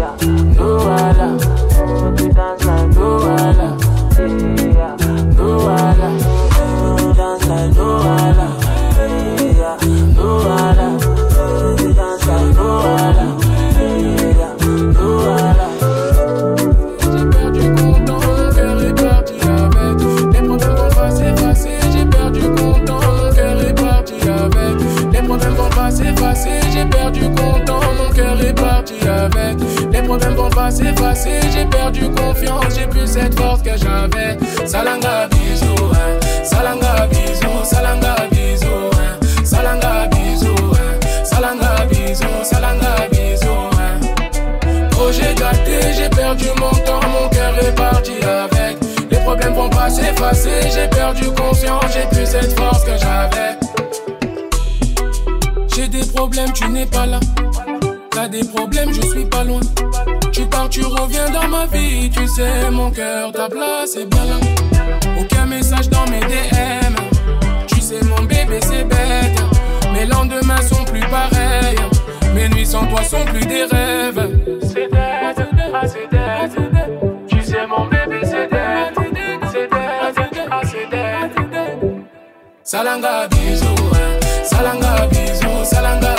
Yeah, 0.00 0.16
Luala. 0.58 1.28
We 2.02 2.16
could 2.18 2.34
dance 2.34 2.64
like 2.64 2.90
Luala. 2.90 3.68
Yeah, 4.18 4.96
Luala. 5.38 6.35
Vont 30.46 30.54
pas 30.54 30.70
s'effacer. 30.70 31.40
J'ai 31.52 31.64
perdu 31.64 32.08
confiance, 32.10 32.74
j'ai 32.76 32.86
plus 32.86 33.06
cette 33.06 33.38
force 33.38 33.62
que 33.62 33.76
j'avais. 33.76 34.36
Salanga 34.66 35.28
bisous, 35.28 35.92
hein. 35.92 36.44
Salanga 36.44 37.06
bisous, 37.06 37.64
salanga 37.64 38.14
bisous, 38.30 38.90
hein. 38.92 39.44
Salanga 39.44 40.06
bisous, 40.08 40.72
hein. 40.74 41.24
Salanga 41.24 41.84
bisous, 41.86 42.44
salanga 42.44 42.96
hein. 42.98 44.00
Oh 44.98 45.10
j'ai 45.12 45.34
gâté, 45.34 45.92
j'ai 45.96 46.08
perdu 46.08 46.46
mon 46.58 46.70
temps, 46.84 47.00
mon 47.08 47.28
cœur 47.28 47.54
est 47.58 47.74
parti 47.74 48.14
avec. 48.22 48.78
Les 49.10 49.18
problèmes 49.18 49.54
vont 49.54 49.70
pas 49.70 49.90
s'effacer, 49.90 50.70
j'ai 50.74 50.88
perdu 50.88 51.26
confiance, 51.30 51.84
j'ai 51.92 52.06
plus 52.16 52.26
cette 52.26 52.58
force 52.58 52.84
que 52.84 52.96
j'avais. 52.98 53.58
J'ai 55.74 55.88
des 55.88 56.06
problèmes, 56.06 56.52
tu 56.52 56.68
n'es 56.68 56.86
pas 56.86 57.06
là. 57.06 57.20
T'as 58.10 58.28
des 58.28 58.44
problèmes, 58.44 58.92
je 58.92 59.02
suis 59.02 59.26
pas 59.26 59.44
loin. 59.44 59.60
Tu 60.36 60.44
pars, 60.44 60.68
tu 60.68 60.84
reviens 60.84 61.30
dans 61.30 61.48
ma 61.48 61.64
vie. 61.64 62.10
Tu 62.10 62.28
sais, 62.28 62.70
mon 62.70 62.90
cœur, 62.90 63.32
ta 63.32 63.48
place 63.48 63.96
est 63.96 64.04
bien. 64.04 64.38
Aucun 65.18 65.46
message 65.46 65.88
dans 65.88 66.04
mes 66.10 66.20
DM. 66.20 66.94
Tu 67.66 67.80
sais, 67.80 68.04
mon 68.04 68.22
bébé, 68.22 68.60
c'est 68.60 68.84
bête. 68.84 69.40
Mes 69.94 70.04
lendemains 70.04 70.60
sont 70.60 70.84
plus 70.84 71.00
pareils. 71.00 71.78
Mes 72.34 72.50
nuits 72.50 72.66
sans 72.66 72.84
toi 72.86 73.02
sont 73.02 73.24
plus 73.24 73.46
des 73.46 73.64
rêves. 73.64 74.28
C'est 74.60 74.90
dead, 74.90 75.48
c'est 75.86 76.10
dead. 76.10 76.52
Tu 77.30 77.42
sais, 77.42 77.66
mon 77.66 77.86
bébé, 77.86 78.20
c'est 78.22 78.50
dead. 78.50 78.92
C'est 79.50 79.70
c'est. 80.32 80.46
Salanga 82.62 83.26
bisous. 83.28 83.90
Salanga 84.44 85.06
bisous, 85.06 85.64
salanga 85.64 86.15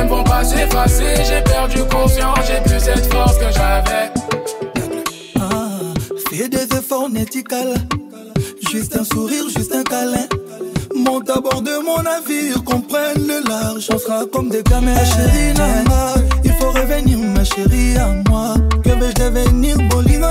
Problèmes 0.00 0.18
vont 0.18 0.24
pas 0.24 0.44
s'effacer, 0.44 1.14
j'ai 1.28 1.42
perdu 1.42 1.78
confiance, 1.84 2.38
j'ai 2.46 2.60
plus 2.62 2.80
cette 2.80 3.12
force 3.12 3.36
que 3.36 3.50
j'avais. 3.52 4.10
Fais 6.30 6.48
des 6.48 6.64
efforts 6.74 7.10
néticales. 7.10 7.74
Juste 8.70 8.96
un 8.96 9.04
sourire, 9.04 9.44
juste 9.54 9.74
un 9.74 9.82
câlin. 9.82 10.26
Monte 10.94 11.28
à 11.28 11.40
bord 11.40 11.60
de 11.60 11.84
mon 11.84 12.02
navire, 12.02 12.64
qu'on 12.64 12.80
prenne 12.80 13.26
le 13.26 13.46
large. 13.46 13.88
On 13.92 13.98
sera 13.98 14.24
comme 14.32 14.48
des 14.48 14.62
gamins. 14.62 14.94
Ma 14.94 15.04
chérie 15.04 15.52
il 16.44 16.52
faut 16.52 16.70
revenir, 16.70 17.18
ma 17.18 17.44
chérie 17.44 17.98
à 17.98 18.08
moi. 18.30 18.54
Que 18.82 18.90
vais-je 18.90 19.14
devenir, 19.14 19.76
Bolingo 19.90 20.28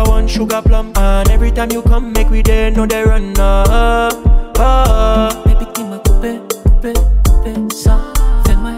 a 0.00 0.08
one 0.08 0.26
sugar 0.26 0.62
plum. 0.62 0.92
And 0.96 1.28
every 1.30 1.50
time 1.50 1.70
you 1.72 1.82
come, 1.82 2.12
make 2.12 2.30
we 2.30 2.42
there, 2.42 2.70
no 2.70 2.86
they 2.86 3.02
run 3.02 3.38
up. 3.38 4.14
Oh. 4.58 5.28
Baby, 5.44 5.66
couper 5.74 6.40
ça. 7.74 7.98
Fais-moi 8.46 8.72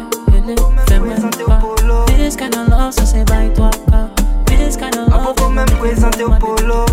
fais-moi 0.88 1.14
pas. 1.46 1.60
This 2.16 2.36
kind 2.36 2.54
of 2.54 2.68
love, 2.68 2.92
ça 2.92 3.04
c'est 3.04 3.24
by 3.24 3.52
toi. 3.54 3.70
This 4.46 4.76
kind 4.76 4.96
of 4.96 5.08
love, 5.08 5.52
même 5.52 5.66
au 6.24 6.30
polo. 6.38 6.86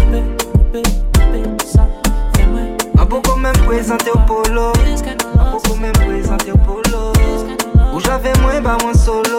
Ah 2.98 3.06
beaucoup 3.06 3.40
même 3.40 3.58
présenter 3.66 4.12
au 4.12 4.20
polo. 4.28 4.74
Ah 5.40 5.52
beaucoup 5.52 5.76
même 5.80 5.94
présenter 5.94 6.52
au 6.52 6.58
polo. 6.58 7.14
Où 7.94 8.00
j'avais 8.00 8.34
moins 8.42 8.62
bas 8.62 8.78
mon 8.84 8.94
solo. 8.94 9.39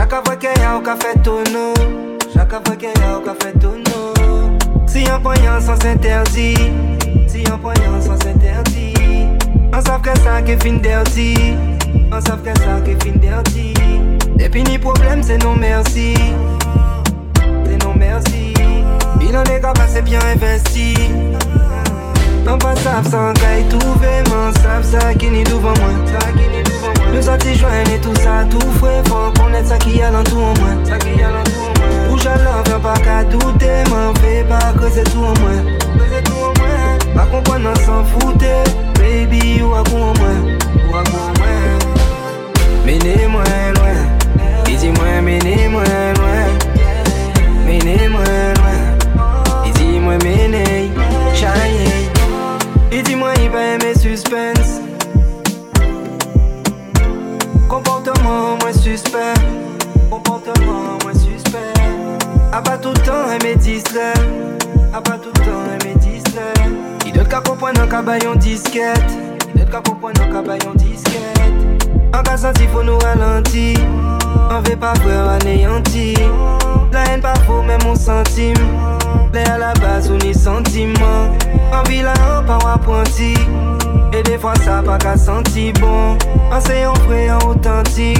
Chaque 0.00 0.26
fois 0.26 0.36
qu'il 0.36 0.62
y 0.62 0.64
a 0.64 0.76
au 0.78 0.80
café 0.80 1.18
tonneau. 1.22 1.74
Chaque 2.32 2.50
fois 2.50 2.76
qu'il 2.76 2.88
y 2.88 3.04
a 3.04 3.18
au 3.18 3.20
café 3.20 3.52
tonneau. 3.60 4.56
Si 4.86 5.06
un 5.06 5.20
poignant 5.20 5.60
sans 5.60 5.84
interdit. 5.86 6.54
Si 7.26 7.44
un 7.52 7.58
poignant 7.58 8.00
sans 8.00 8.14
interdit. 8.26 8.94
On 9.74 9.80
savent 9.80 10.00
que 10.00 10.18
ça 10.20 10.40
qui 10.40 10.56
fin 10.56 10.78
dirty. 10.78 11.34
On 12.10 12.20
savent 12.20 12.42
que 12.42 12.58
ça 12.60 12.80
qui 12.82 12.92
fin 12.92 13.16
dirty. 13.18 13.74
Et 14.38 14.48
puis 14.48 14.62
ni 14.62 14.78
problème 14.78 15.22
c'est 15.22 15.42
non 15.44 15.54
merci. 15.54 16.14
C'est 17.66 17.84
non 17.84 17.94
merci. 17.94 18.54
Il 19.20 19.36
en 19.36 19.44
est 19.44 19.60
capable 19.60 19.90
c'est 19.92 20.02
bien 20.02 20.20
investi. 20.32 20.94
On 22.48 22.56
pas 22.56 22.74
savent 22.76 23.08
sans 23.08 23.34
caille 23.34 23.66
tout 23.68 23.92
vraiment 23.98 24.50
savent 24.62 24.82
ça 24.82 25.14
qui 25.14 25.28
n'est 25.28 25.44
devant 25.44 25.74
moi. 25.74 25.90
Ça 26.06 26.18
qui 26.32 26.38
devant 26.38 26.48
moi. 26.48 26.59
Nous 26.59 26.59
Nou 27.12 27.22
soti 27.22 27.54
jwen 27.58 27.90
e 27.90 27.98
tout 27.98 28.18
sa 28.22 28.44
tou 28.50 28.72
fwe 28.78 28.90
Fon 29.08 29.32
konet 29.38 29.66
sa 29.66 29.76
ki 29.82 29.98
alan 30.06 30.24
tou 30.30 30.52
mwen 30.60 30.76
Ou 32.10 32.18
jalan 32.22 32.62
ven 32.68 32.80
pa 32.84 32.94
ka 33.04 33.16
doute 33.32 33.72
Mwen 33.90 34.14
ve 34.22 34.34
pa 34.50 34.60
kreze 34.78 35.02
tou 35.10 35.34
mwen 35.40 35.60
Pa 37.14 37.26
kompon 37.32 37.66
nan 37.66 37.76
san 37.82 38.06
foute 38.12 38.54
Baby 38.98 39.58
ou 39.62 39.74
akou 39.80 40.14
mwen 40.20 40.38
Mene 42.86 43.16
mwen 43.34 43.80
lwen 43.80 44.00
Izi 44.70 44.94
mwen 44.94 45.24
mene 45.26 45.56
mwen 45.74 46.22
lwen 46.22 46.48
Mene 47.66 47.98
mwen 48.14 48.62
lwen 48.62 48.82
Izi 49.66 49.98
mwen 49.98 50.22
mene 50.22 50.64
Chanye 51.34 51.69
suspect. 58.90 59.34
Comportement 60.10 60.98
moins 61.02 61.14
suspect. 61.14 61.58
A 62.52 62.60
pas 62.60 62.76
tout 62.76 62.88
le 62.88 63.00
temps 63.00 63.30
aimer 63.32 63.54
distrait. 63.54 64.14
A 64.92 65.00
pas 65.00 65.16
tout 65.18 65.30
le 65.34 65.40
temps 65.44 65.64
aimer 65.80 65.94
distrait. 65.96 66.42
Il 67.06 67.12
doit 67.12 67.24
qu'à 67.24 67.40
comprendre 67.40 67.80
un 67.82 67.86
cabayon 67.86 68.34
disquette. 68.34 69.00
Il 69.54 69.62
doit 69.62 69.70
qu'à 69.70 69.88
comprendre 69.88 70.20
un 70.22 70.32
cabayon 70.32 70.74
disquette. 70.74 71.88
En 72.12 72.22
cas 72.22 72.36
senti 72.36 72.66
faut 72.66 72.82
nous 72.82 72.98
ralentir. 72.98 73.78
On 74.50 74.60
veut 74.68 74.76
pas 74.76 74.94
voir 75.04 75.28
anéanti. 75.40 76.14
La 76.92 77.04
haine 77.04 77.20
pas 77.20 77.34
faux 77.46 77.62
même 77.62 77.80
on 77.86 77.94
centime. 77.94 78.56
Les 79.32 79.48
à 79.48 79.58
la 79.58 79.72
base 79.74 80.10
on 80.10 80.18
y 80.26 80.34
sentiment. 80.34 81.30
En 81.72 81.88
vilain 81.88 82.14
on 82.40 82.44
pas 82.44 82.58
apprenti. 82.74 83.34
Et 84.12 84.22
des 84.24 84.38
fois 84.38 84.54
ça 84.64 84.82
pas 84.84 84.98
qu'à 84.98 85.16
sentir 85.16 85.74
bon. 85.80 86.18
En 86.50 86.60
sayant 86.60 86.94
vrai 87.06 87.30
en 87.30 87.38
authentique. 87.50 88.18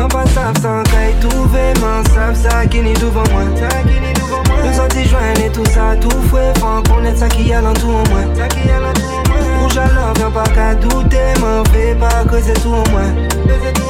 Sans 0.00 0.82
caille 0.84 1.14
tout 1.20 1.28
vraiment 1.48 2.02
savent 2.14 2.34
ça 2.34 2.66
qui 2.66 2.80
n'est 2.80 2.94
devant 2.94 3.22
moi. 3.32 3.42
Ça 3.54 3.68
qui 3.82 4.00
n'est 4.00 4.14
devant 4.14 4.42
moi. 4.48 4.56
Nous 4.64 4.72
sortis 4.72 5.04
joindre 5.06 5.40
et 5.44 5.52
tout 5.52 5.64
ça 5.66 5.94
tout 6.00 6.10
fouet. 6.28 6.52
Faut 6.58 6.82
connaître 6.90 7.18
ça 7.18 7.28
qui 7.28 7.48
y 7.48 7.52
a 7.52 7.60
dans 7.60 7.74
tout 7.74 7.88
en 7.88 8.08
moi. 8.08 8.22
Ça 8.34 8.48
qui 8.48 8.66
y 8.66 8.70
a 8.70 8.80
dans 8.80 8.92
tout 8.94 9.02
en 9.02 9.28
moi. 9.28 9.66
Où 9.66 9.70
j'allais 9.70 10.12
viens 10.16 10.30
pas 10.30 10.44
qu'à 10.54 10.74
douter. 10.74 11.40
M'en 11.40 11.62
fais 11.72 11.94
pas 11.94 12.24
que 12.24 12.40
c'est 12.42 12.60
tout 12.62 12.68
en 12.68 12.90
moi. 12.90 13.02
Que 13.46 13.54
c'est 13.62 13.80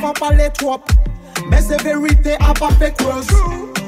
pa 0.00 0.12
pale 0.20 0.50
trop. 0.60 0.96
Men 1.50 1.62
se 1.62 1.76
verite 1.82 2.36
a 2.40 2.54
pa 2.54 2.68
fe 2.80 2.90
kros 2.98 3.28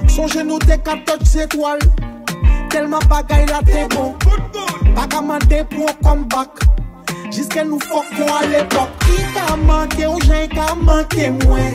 Son 0.08 0.28
genou 0.30 0.58
te 0.62 0.76
ka 0.84 0.96
toj 1.08 1.24
setwal 1.26 1.80
Telman 2.70 3.02
bagay 3.10 3.46
la 3.48 3.62
te 3.66 3.86
bon. 3.94 4.14
Baka 4.94 5.22
mande 5.24 5.62
pou 5.72 5.90
kombak 6.04 6.62
Jiske 7.32 7.64
nou 7.66 7.80
fok 7.88 8.06
kon 8.16 8.30
al 8.36 8.54
epok 8.60 8.94
Ki 9.06 9.18
ka 9.34 9.56
manke 9.64 10.06
ou 10.08 10.20
jen 10.28 10.46
ka 10.54 10.70
manke 10.80 11.30
mwen 11.40 11.74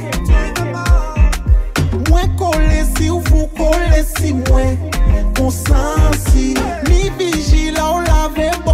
Mwen 2.09 2.37
kole 2.39 2.83
si 2.93 3.09
ou 3.09 3.21
fou 3.29 3.49
kole 3.57 4.03
si 4.13 4.35
mwen 4.43 4.77
Konsansi 5.37 6.53
Mi 6.87 7.09
vijila 7.19 7.89
ou 7.91 8.05
lave 8.07 8.51
bon. 8.63 8.72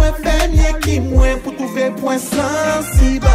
mwen 0.00 0.14
fè 0.24 0.36
nye 0.48 0.72
ki 0.80 1.00
mwen 1.04 1.40
pou 1.44 1.52
touve 1.58 1.90
pwen 2.00 2.18
sensiba 2.18 3.34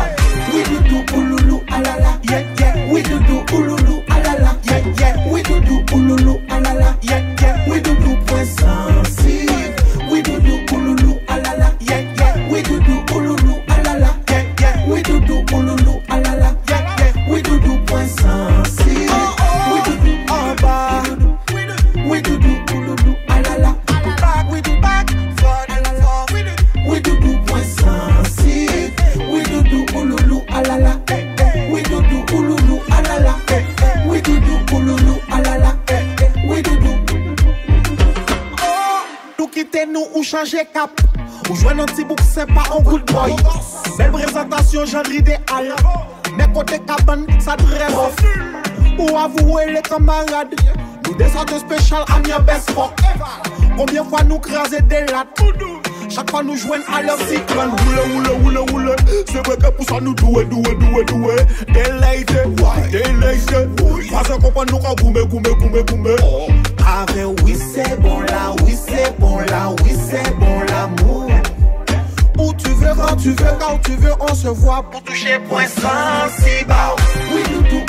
Oui 0.54 0.64
doudou 0.70 1.04
ouloulou 1.18 1.62
alala, 1.68 2.18
yeah, 2.30 2.44
yeah. 2.60 2.88
Oui 2.92 3.04
doudou 3.04 3.44
ouloulou 3.54 4.02
alala, 4.10 4.56
ye 4.64 4.82
yeah, 5.00 5.14
ye 5.14 5.30
Oui 5.32 5.44
doudou 5.44 5.84
ouloulou 5.94 6.42
alala, 6.50 6.96
ye 7.04 7.22
ye 7.42 7.54
Oui 7.68 7.82
doudou 7.82 8.05
J'ai 40.46 40.64
cap, 40.66 40.92
on 41.50 41.56
joue 41.56 41.70
dans 41.70 41.74
le 41.74 41.86
petit 41.86 42.06
book, 42.06 42.20
c'est 42.22 42.46
pas 42.46 42.64
un 42.72 42.80
goût 42.80 43.00
de 43.00 43.12
bois, 43.12 43.26
c'est 43.98 44.12
présentation, 44.12 44.86
j'en 44.86 45.02
l'idée 45.02 45.38
à 45.52 45.64
l'heure, 45.64 46.08
mais 46.38 46.46
côté 46.54 46.78
cabane, 46.86 47.26
ça 47.40 47.56
te 47.58 47.64
répond, 47.64 48.12
ou 49.00 49.18
avouer 49.18 49.74
les 49.74 49.82
camarades, 49.82 50.54
nous 51.08 51.16
descendons 51.16 51.58
spécial 51.58 52.04
à 52.16 52.20
Nia 52.20 52.38
Bessemot, 52.38 52.92
combien 53.76 54.04
de 54.04 54.08
fois 54.08 54.24
nous 54.24 54.38
craser 54.38 54.82
des 54.82 55.06
lats? 55.08 55.26
Chaque 56.10 56.30
fois 56.30 56.44
nous 56.44 56.56
jouons 56.56 56.74
à 56.94 57.02
leur 57.02 57.18
cycle 57.20 57.54
Roule, 57.58 58.00
roule, 58.14 58.58
roule, 58.58 58.70
roule. 58.72 58.96
C'est 59.28 59.46
vrai 59.46 59.58
que 59.58 59.70
pour 59.70 59.86
ça 59.88 60.00
nous 60.02 60.14
doué, 60.14 60.46
doué, 60.46 60.76
doué, 60.76 61.04
doué. 61.06 61.36
Délaïté, 61.68 62.36
délaïté 62.92 63.56
Parce 64.12 64.30
qu'on 64.30 64.40
comprend 64.40 64.66
nous 64.66 64.78
quand 64.80 65.00
goumé, 65.02 65.26
goumé, 65.26 65.50
goumé, 65.60 65.84
goumé. 65.84 66.16
Oh. 66.24 66.48
Avec 66.86 67.26
oui 67.44 67.56
c'est 67.56 68.00
bon 68.00 68.20
là, 68.22 68.54
oui 68.64 68.76
c'est 68.88 69.18
bon 69.20 69.40
là, 69.40 69.74
oui 69.84 69.92
c'est 70.10 70.36
bon 70.36 70.62
l'amour. 70.70 71.30
Où 72.38 72.54
tu 72.54 72.70
veux, 72.70 72.94
quand 72.96 73.16
tu 73.16 73.30
veux, 73.30 73.58
quand 73.60 73.80
tu 73.84 73.92
veux 73.94 74.12
On 74.20 74.34
se 74.36 74.48
voit. 74.50 74.84
Pour 74.92 75.02
toucher 75.04 75.40
point 75.50 75.66
sensible 75.68 76.74
Oui 77.34 77.42
nous 77.52 77.64
tout 77.64 77.85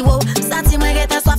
el 0.00 0.06
wow. 0.06 0.18
Sați 0.48 0.76
mai 0.76 0.92
gata 0.92 1.29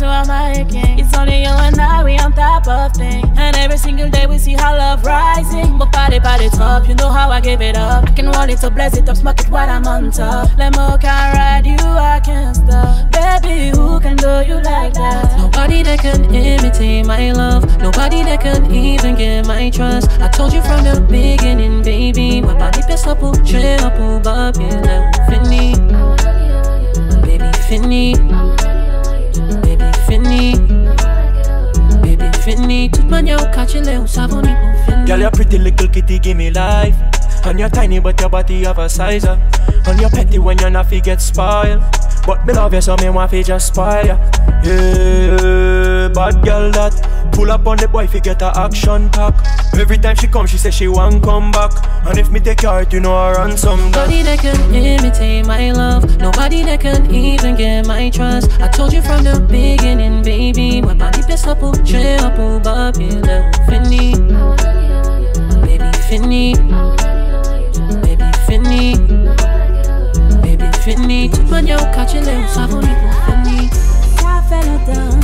you 0.00 0.06
are 0.06 0.24
my. 0.24 0.66
It's 0.68 1.16
only 1.16 1.42
you 1.42 1.48
and 1.48 1.78
I, 1.78 2.04
we 2.04 2.18
on 2.18 2.32
top 2.32 2.66
of 2.68 2.92
things. 2.96 3.26
And 3.36 3.56
every 3.56 3.78
single 3.78 4.10
day 4.10 4.26
we 4.26 4.38
see 4.38 4.54
how 4.54 4.76
love 4.76 5.04
rising. 5.04 5.78
But 5.78 5.92
party, 5.92 6.20
party 6.20 6.48
top, 6.50 6.88
you 6.88 6.94
know 6.94 7.10
how 7.10 7.30
I 7.30 7.40
give 7.40 7.60
it 7.60 7.76
up. 7.76 8.04
I 8.08 8.12
can 8.12 8.26
roll 8.26 8.48
it 8.48 8.62
up, 8.62 8.74
bless 8.74 8.96
it 8.96 9.08
up, 9.08 9.16
smoke 9.16 9.40
it 9.40 9.48
while 9.48 9.68
I'm 9.68 9.86
on 9.86 10.10
top. 10.10 10.56
Let 10.58 10.72
me 10.72 10.98
can 11.00 11.34
ride 11.36 11.66
you, 11.66 11.76
I 11.80 12.20
can't 12.24 12.56
stop. 12.56 13.10
Baby, 13.12 13.76
who 13.76 14.00
can 14.00 14.16
do 14.16 14.42
you 14.46 14.60
like 14.62 14.94
that? 14.94 15.38
Nobody 15.38 15.82
that 15.82 16.00
can 16.00 16.24
imitate 16.34 17.06
my 17.06 17.32
love. 17.32 17.64
Nobody 17.78 18.22
that 18.22 18.40
can 18.40 18.70
even 18.70 19.14
get 19.14 19.46
my 19.46 19.70
trust. 19.70 20.10
I 20.20 20.28
told 20.28 20.52
you 20.52 20.62
from 20.62 20.84
the 20.84 21.00
beginning, 21.08 21.82
baby. 21.82 22.40
My 22.40 22.54
body 22.54 22.82
pour 23.18 23.34
j'ai 23.44 23.76
un 23.76 23.90
peu 23.90 24.18
babi. 24.18 24.66
Fini. 25.28 25.74
Baby, 27.22 27.50
fini. 27.68 28.14
Baby, 32.02 32.26
fini. 32.44 32.90
Toute 32.90 33.08
manière, 33.10 33.40
au 33.42 33.46
catch 33.54 33.74
les 33.74 33.96
ou 33.96 34.06
savoni 34.06 34.50
pour 34.54 34.94
fini. 34.94 35.06
Girl, 35.06 35.20
you're 35.20 35.30
pretty 35.30 35.58
little 35.58 35.88
kitty, 35.88 36.18
give 36.18 36.36
me 36.36 36.50
life. 36.50 36.94
And 37.44 37.58
you're 37.58 37.70
tiny, 37.70 38.00
but 38.00 38.20
your 38.20 38.28
body 38.28 38.64
have 38.64 38.78
a 38.78 38.88
size. 38.88 39.24
uh. 39.24 39.38
And 39.86 40.00
you're 40.00 40.10
petty 40.10 40.38
when 40.38 40.58
you're 40.58 40.70
not 40.70 40.90
get 40.90 41.20
spoiled. 41.20 41.80
But 42.26 42.44
me 42.44 42.52
love 42.54 42.74
you, 42.74 42.80
so 42.80 42.96
me 42.96 43.08
want 43.08 43.30
fi 43.30 43.42
just 43.42 43.68
spoil 43.68 44.04
ya. 44.04 44.16
Yeah, 44.64 46.08
bad 46.08 46.42
girl 46.44 46.72
that 46.72 46.92
pull 47.36 47.50
up 47.50 47.66
on 47.66 47.76
the 47.76 47.86
boy 47.86 48.06
fi 48.06 48.18
get 48.18 48.40
a 48.40 48.50
action 48.58 49.10
pack. 49.10 49.34
Every 49.74 49.98
time 49.98 50.16
she 50.16 50.26
come, 50.26 50.46
she 50.46 50.56
say 50.56 50.70
she 50.70 50.88
want 50.88 51.22
come 51.22 51.52
back. 51.52 51.72
And 52.06 52.18
if 52.18 52.30
me 52.30 52.40
take 52.40 52.62
her 52.62 52.68
out, 52.68 52.92
you 52.92 53.00
know 53.00 53.14
I 53.14 53.32
run 53.32 53.56
some 53.58 53.92
that. 53.92 54.08
Nobody 54.08 54.22
that 54.22 54.38
can 54.38 54.74
imitate 54.74 55.46
my 55.46 55.70
love. 55.72 56.16
Nobody 56.18 56.62
that 56.62 56.80
can 56.80 57.14
even 57.14 57.54
get 57.56 57.86
my 57.86 58.08
trust. 58.08 58.50
I 58.60 58.68
told 58.68 58.92
you 58.94 59.02
from 59.02 59.22
the 59.22 59.38
beginning, 59.50 60.22
baby. 60.22 60.80
My 60.80 60.94
body 60.94 61.22
pièce 61.28 61.46
pour 61.60 61.74
j'ai 61.84 62.16
un 62.16 62.30
peu 62.30 62.58
babi. 62.58 63.20
Fini. 63.68 64.14
Baby, 65.60 65.90
fini. 66.08 66.54
Baby, 68.02 68.28
fini. 68.46 68.96
Baby, 70.42 70.68
fini. 70.80 71.30
Toute 71.30 71.50
manière, 71.50 71.82
au 71.82 71.94
catch 71.94 72.14
les 72.14 72.20
ou 72.20 72.48
savoni 72.48 72.88
pour 73.00 73.12
fini. 73.26 73.68
Ça 74.16 74.42
fait 74.48 74.66
longtemps 74.66 75.15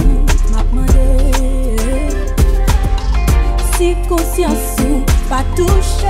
Si 3.82 3.96
conscience 4.08 4.76
pas 5.28 5.42
touché. 5.56 6.06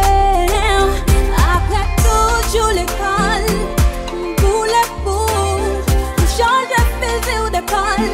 Après 1.55 1.87
toujours 2.05 2.69
l'école 2.69 3.49
Pour 4.37 4.65
les 4.65 4.89
pour 5.03 5.27
Pour 6.17 6.29
changer 6.37 6.83
fils 7.01 7.29
ou 7.41 7.49
d'école 7.49 8.13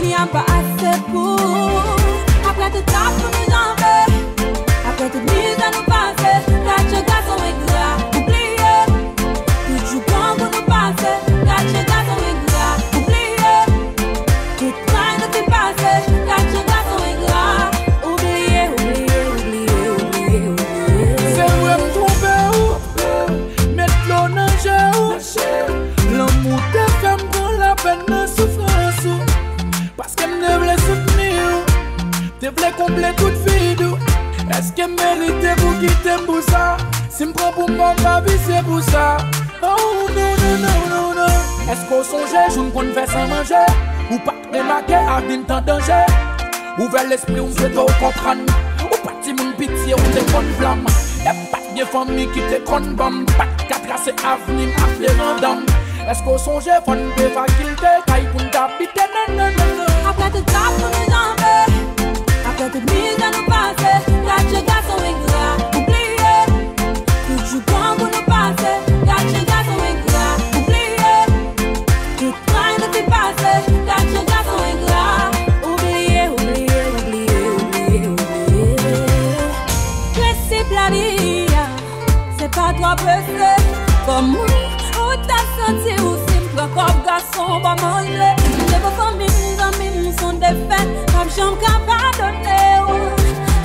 Il 0.00 0.06
n'y 0.06 0.14
a 0.14 0.24
pas 0.26 0.46
assez 0.56 1.00
pour. 1.10 1.82
Après 2.48 2.70
tout 2.70 2.92
ça 2.92 3.10
pour 3.18 3.41
pou 36.32 36.40
sa. 36.48 36.76
Si 37.12 37.28
m 37.28 37.32
pran 37.36 37.52
pou 37.52 37.68
mwen 37.68 37.98
pa 38.00 38.16
vise 38.24 38.64
pou 38.64 38.80
sa. 38.88 39.20
Oh 39.60 40.08
non 40.16 40.32
non 40.40 40.56
non 40.64 40.80
non 40.88 41.08
non 41.18 41.34
Esko 41.72 42.00
sonje 42.08 42.40
joun 42.54 42.70
kon 42.74 42.88
fè 42.96 43.04
san 43.12 43.28
manje 43.30 43.60
Ou 44.08 44.18
pat 44.26 44.48
remake 44.54 44.96
ak 44.96 45.28
din 45.28 45.44
tan 45.46 45.62
danje 45.68 46.00
Ouve 46.80 47.04
l'esprit 47.08 47.38
ou 47.38 47.52
zwe 47.52 47.68
to 47.76 47.84
kompran 48.00 48.42
Ou 48.88 48.98
pati 49.04 49.36
moun 49.36 49.52
pitiye 49.60 49.94
ou 49.94 50.14
te 50.16 50.24
kon 50.32 50.48
flam 50.58 50.82
E 51.22 51.36
pat 51.52 51.68
gen 51.76 51.86
fami 51.92 52.26
ki 52.34 52.42
te 52.48 52.58
kon 52.66 52.90
bam. 52.98 53.22
Pat 53.36 53.68
katrase 53.70 54.16
avnim 54.26 54.72
ak 54.82 54.98
le 55.04 55.14
randam 55.20 55.62
Esko 56.10 56.34
sonje 56.40 56.80
fon 56.88 57.06
pe 57.18 57.28
fakilte 57.36 57.94
Kay 58.08 58.26
pou 58.32 58.42
n'kapite 58.48 59.06
nan 59.14 59.36
nan 59.38 59.60
nan 59.60 59.76
nan 59.78 60.10
Apre 60.10 60.32
te 60.34 60.42
tap 60.50 60.80
pou 60.80 60.90
mi 60.96 61.06
zanbe 61.12 61.54
Apre 62.42 62.72
te 62.74 62.82
mi 62.88 63.06
zanou 63.20 63.41
jom 91.36 91.56
ka 91.62 91.78
padone 91.88 92.60
ou 92.88 93.00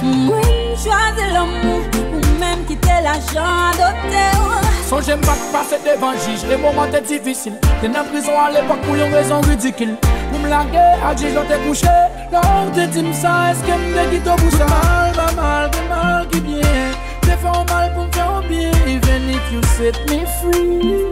Mwen 0.07 0.75
chwaze 0.79 1.31
l'amou 1.33 1.81
ou 1.99 2.37
menm 2.39 2.65
kite 2.67 3.01
la 3.03 3.17
jan 3.33 3.77
dote 3.79 4.25
ou 4.41 4.47
Son 4.87 5.01
jem 5.03 5.19
pa 5.19 5.33
pase 5.51 5.75
devan 5.83 6.15
jij, 6.23 6.47
le 6.47 6.55
mouman 6.57 6.89
te 6.91 7.01
divisil 7.01 7.57
Te 7.81 7.89
nan 7.91 8.05
prison 8.07 8.37
a 8.39 8.45
l'epok 8.53 8.79
pou 8.85 8.95
yon 8.95 9.11
rezon 9.11 9.43
ridikil 9.49 9.97
Pou 10.29 10.39
m 10.39 10.47
lage, 10.47 10.83
a 11.03 11.11
jij 11.11 11.33
lò 11.35 11.43
te 11.49 11.57
kouche 11.65 11.95
Lò 12.31 12.39
ou 12.61 12.71
te 12.71 12.85
dim 12.95 13.09
sa, 13.11 13.33
eske 13.51 13.75
m 13.75 13.83
de 13.91 14.05
gito 14.13 14.37
bousa 14.39 14.69
Mal, 14.71 15.11
ba 15.17 15.27
mal, 15.35 15.67
ki 15.75 15.83
mal, 15.89 16.23
ki 16.31 16.39
bien 16.45 16.95
Te 17.25 17.35
fè 17.35 17.51
ou 17.51 17.67
mal 17.67 17.91
pou 17.97 18.07
m 18.07 18.15
fè 18.15 18.29
ou 18.31 18.39
bien. 18.47 18.71
Even 18.87 19.27
if 19.35 19.51
you 19.51 19.59
set 19.75 19.99
me 20.07 20.23
free 20.39 21.03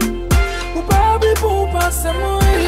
Ou 0.72 0.88
pa 0.88 1.20
bi 1.20 1.36
pou 1.44 1.68
pase 1.76 2.16
mwen 2.16 2.66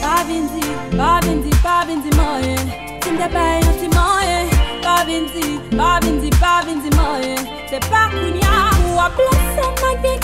Pa 0.00 0.24
vindi, 0.24 0.64
pa 0.96 1.20
vindi, 1.28 1.52
pa 1.60 1.82
vindi 1.84 2.16
mwen 2.16 2.85
Bande 3.16 3.32
bayansi 3.34 3.88
moye 3.96 4.38
Babinzi, 4.84 5.58
babinzi, 5.76 6.30
babinzi 6.38 6.90
moye. 6.96 7.36
Se 7.70 7.78
pa 7.88 8.10
Ou 8.12 8.98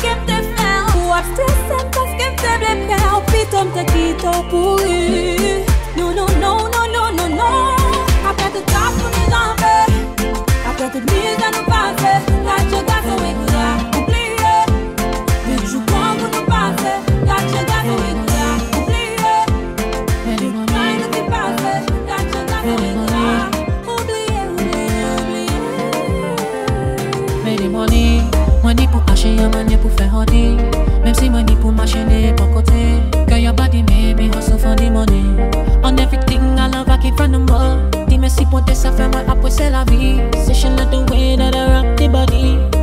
kem 0.02 0.18
te 0.26 0.36
fe 0.56 0.72
Ou 0.96 1.12
Ou 3.14 3.22
pitom 3.30 3.70
te 3.72 3.84
kito 3.92 4.32
No, 5.96 6.12
no, 6.12 6.26
no, 6.42 6.68
no, 6.68 6.86
no, 6.92 7.10
no, 7.12 7.28
no. 7.28 7.50
Apre 8.28 8.50
tout 8.52 8.70
sa 8.70 8.90
pou 8.98 9.08
nou 9.08 9.30
zanve 9.32 9.74
Apre 10.68 10.90
tout 10.92 11.04
mizan 11.12 11.56
nou 11.56 11.64
pase 11.64 12.12
La 12.44 12.58
choda 12.68 13.00
sou 13.08 13.24
ek 13.30 13.41
Mwen 28.72 28.80
di 28.80 28.88
pou 28.88 29.04
ya, 29.36 29.48
mwen 29.52 29.66
di 29.68 29.76
pou 29.76 29.90
fe 29.92 30.06
hodi 30.08 30.56
si 31.12 31.28
mwen 31.28 31.44
di 31.44 31.52
pou 31.60 31.70
machene 31.70 32.32
pou 32.38 32.48
kote 32.54 33.04
Girl, 33.28 33.52
body 33.52 33.82
made 33.82 34.34
hustle 34.34 34.56
for 34.56 34.74
the 34.74 34.88
money. 34.88 35.36
On 35.84 36.00
everything 36.00 36.40
I 36.58 36.68
love, 36.68 36.88
I 36.88 36.96
keep 36.96 37.14
from 37.14 37.32
the 37.32 37.38
mud 37.38 38.08
Di 38.08 38.16
mesi 38.16 38.46
pou 38.48 38.64
te 38.64 38.72
sa 38.74 38.88
fe, 38.96 39.12
mwen 39.12 39.28
apwe 39.28 39.50
se 39.50 39.68
la 39.68 39.84
vi 39.84 40.22
Session 40.46 40.74
like 40.74 40.88
the 40.88 41.04
way 41.12 41.36
that 41.36 41.54
I 41.54 41.68
rock 41.68 41.98
the 41.98 42.08
body. 42.08 42.81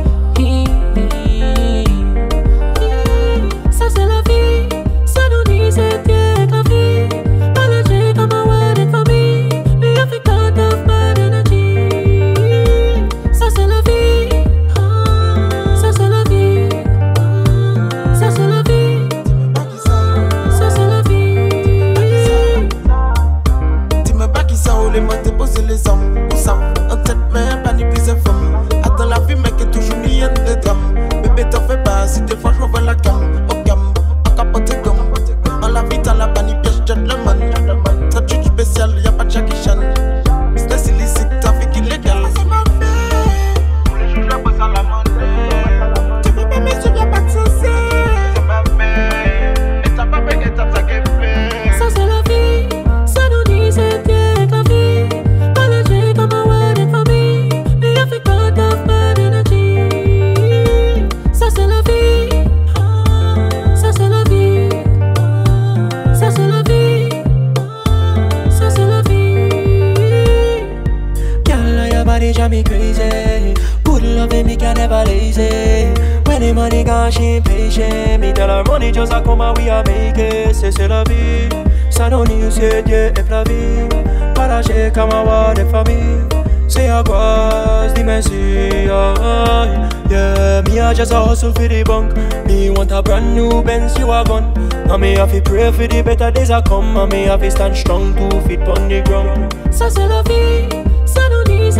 Days 96.50 96.58
a 96.58 96.62
come. 96.68 96.96
And 96.96 97.12
me 97.12 97.22
have 97.24 97.40
to 97.40 97.50
stand 97.50 97.76
strong, 97.76 98.14
two 98.16 98.40
feet 98.42 98.60
on 98.60 98.88
the 98.88 99.02
ground. 99.06 99.52
Ça 99.70 99.88
c'est 99.90 100.08
la 100.08 100.22
vie, 100.22 100.68
ça 101.06 101.20
nous 101.30 101.44
dit 101.44 101.70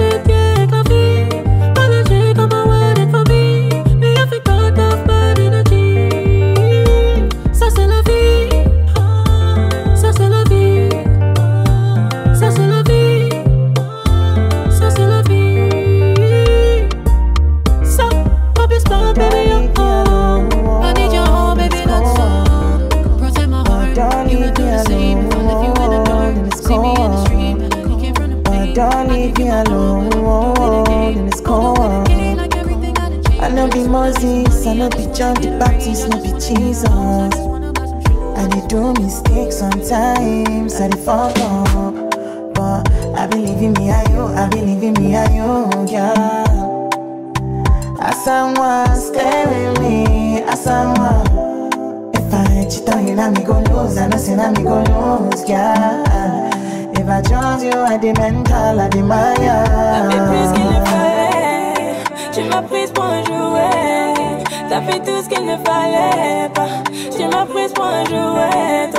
lose, 54.84 55.48
yeah. 55.48 56.50
If 56.94 57.08
I 57.08 57.22
trust 57.22 57.64
you, 57.64 57.80
mental. 58.14 58.76
T'as 58.76 60.10
fait 60.10 60.22
plus 60.28 60.48
qu'il 60.52 60.66
ne 60.66 60.80
fallait. 60.84 61.94
Tu 62.32 62.42
m'as 62.44 62.62
prise 62.62 62.90
pour 62.92 63.04
un 63.04 63.22
jouet. 63.24 64.44
T'as 64.68 64.80
fait 64.82 65.00
tout 65.00 65.22
ce 65.22 65.28
qu'il 65.28 65.44
ne 65.46 65.56
fallait 65.56 66.48
pas. 66.54 66.68
Tu 67.16 67.24
m'as 67.24 67.46
prise 67.46 67.72
pour 67.72 67.84
un 67.84 68.04
jouet. 68.04 68.90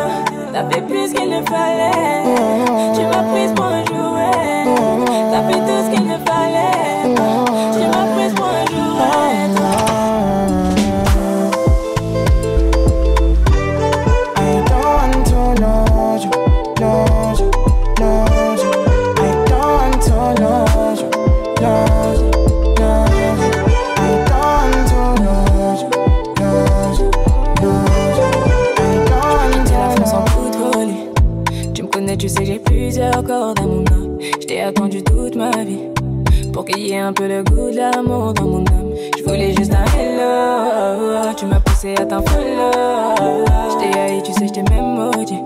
T'as 0.54 0.70
fait 0.70 0.82
plus 0.82 1.14
qu'il 1.14 1.30
ne 1.30 1.42
fallait. 1.46 2.24
Tu 2.96 3.02
m'as 3.04 3.24
prise 3.32 3.52
pour 3.56 3.66
un 3.66 3.86
jouet. 3.86 4.66
T'as 5.32 5.44
fait 5.48 5.60
tout 5.60 5.82
ce 5.86 5.90
qu'il 5.96 6.06
ne 6.08 6.18
fallait 6.18 7.16
pas. 7.16 7.46
Tu 7.74 7.80
m'as 7.88 8.08
prise 8.16 8.34
pour 8.34 8.41
un 8.41 8.41
jouet. 8.41 8.41
Âme. 33.30 33.84
Je 34.40 34.48
t'ai 34.48 34.62
attendu 34.62 35.04
toute 35.04 35.36
ma 35.36 35.52
vie. 35.52 35.90
Pour 36.54 36.66
qu'il 36.66 36.80
y 36.80 36.92
ait 36.92 37.00
un 37.00 37.14
peu 37.14 37.28
le 37.28 37.44
goût 37.44 37.70
de 37.70 37.78
l'amour 37.78 38.34
dans 38.34 38.46
mon 38.46 38.66
âme. 38.66 38.92
Je 39.18 39.24
voulais 39.24 39.54
juste 39.54 39.74
un 39.74 39.86
hello. 40.00 41.34
Tu 41.38 41.46
m'as 41.46 41.60
poussé 41.60 41.94
à 41.96 42.06
t'en 42.06 42.22
follow. 42.24 42.72
Je 43.70 43.78
t'ai 43.80 44.00
haï, 44.00 44.24
tu 44.24 44.34
sais, 44.34 44.48
je 44.48 44.54
t'ai 44.54 44.64
même 44.64 44.96
maudit. 44.96 45.40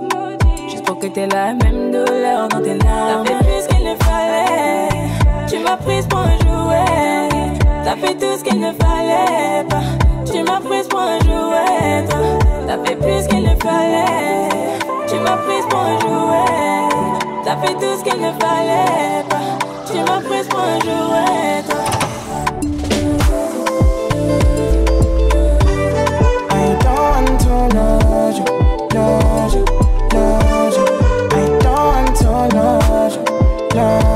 Juste 0.69 0.85
pour 0.85 0.99
que 0.99 1.07
t'aies 1.07 1.27
la 1.27 1.53
même 1.53 1.91
douleur 1.91 2.47
dans 2.49 2.61
tes 2.61 2.77
larmes. 2.77 3.25
T'as 3.25 3.33
fait 3.33 3.43
plus 3.43 3.67
qu'il 3.67 3.85
ne 3.85 3.95
fallait. 4.03 4.89
Tu 5.47 5.59
m'as 5.59 5.77
prise 5.77 6.05
pour 6.07 6.19
un 6.19 6.37
jouet. 6.37 7.59
T'as 7.83 7.95
fait 7.95 8.15
tout 8.15 8.37
ce 8.37 8.43
qu'il 8.43 8.59
ne 8.59 8.71
fallait 8.71 9.65
pas. 9.69 9.83
Tu 10.31 10.43
m'as 10.43 10.59
prise 10.59 10.87
pour 10.87 10.99
un 10.99 11.19
jouet. 11.19 12.05
T'as 12.67 12.77
fait 12.83 12.95
plus 12.95 13.27
qu'il 13.27 13.43
ne 13.43 13.55
fallait. 13.61 14.49
Tu 15.07 15.15
m'as 15.19 15.37
prise 15.37 15.65
pour 15.69 15.79
un 15.79 15.99
jouet. 15.99 16.94
T'as 17.45 17.57
fait 17.57 17.73
tout 17.75 17.95
ce 17.95 18.03
qu'il 18.03 18.19
ne 18.19 18.31
fallait 18.31 19.23
pas. 19.29 19.59
Tu 19.85 19.99
m'as 19.99 20.19
prise 20.19 20.47
pour 20.47 20.61
un 20.61 20.79
toi. 20.79 21.95
I 33.77 34.14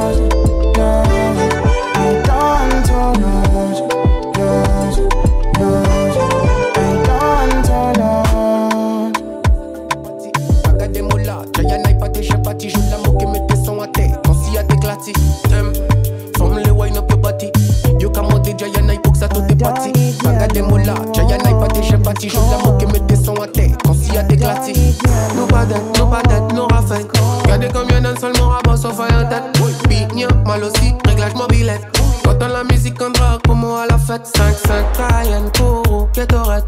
Regardez 27.69 27.73
combien 27.73 28.01
d'un 28.01 28.19
seul 28.19 28.33
mon 28.39 28.49
rabat 28.49 28.77
sauf 28.77 28.99
à 28.99 29.23
tête. 29.25 30.13
Nia, 30.13 30.27
mal 30.45 30.63
aussi, 30.63 30.93
réglage 31.07 31.33
mobilette. 31.35 31.81
On 32.25 32.47
la 32.47 32.63
musique 32.63 33.01
en 33.01 33.09
drague, 33.09 33.41
pour 33.41 33.55
moi 33.55 33.83
à 33.83 33.87
la 33.87 33.97
fête. 33.97 34.27
5-5, 34.35 34.97
Cayenne, 34.97 35.51
Koro, 35.57 36.07
Ketorette. 36.13 36.65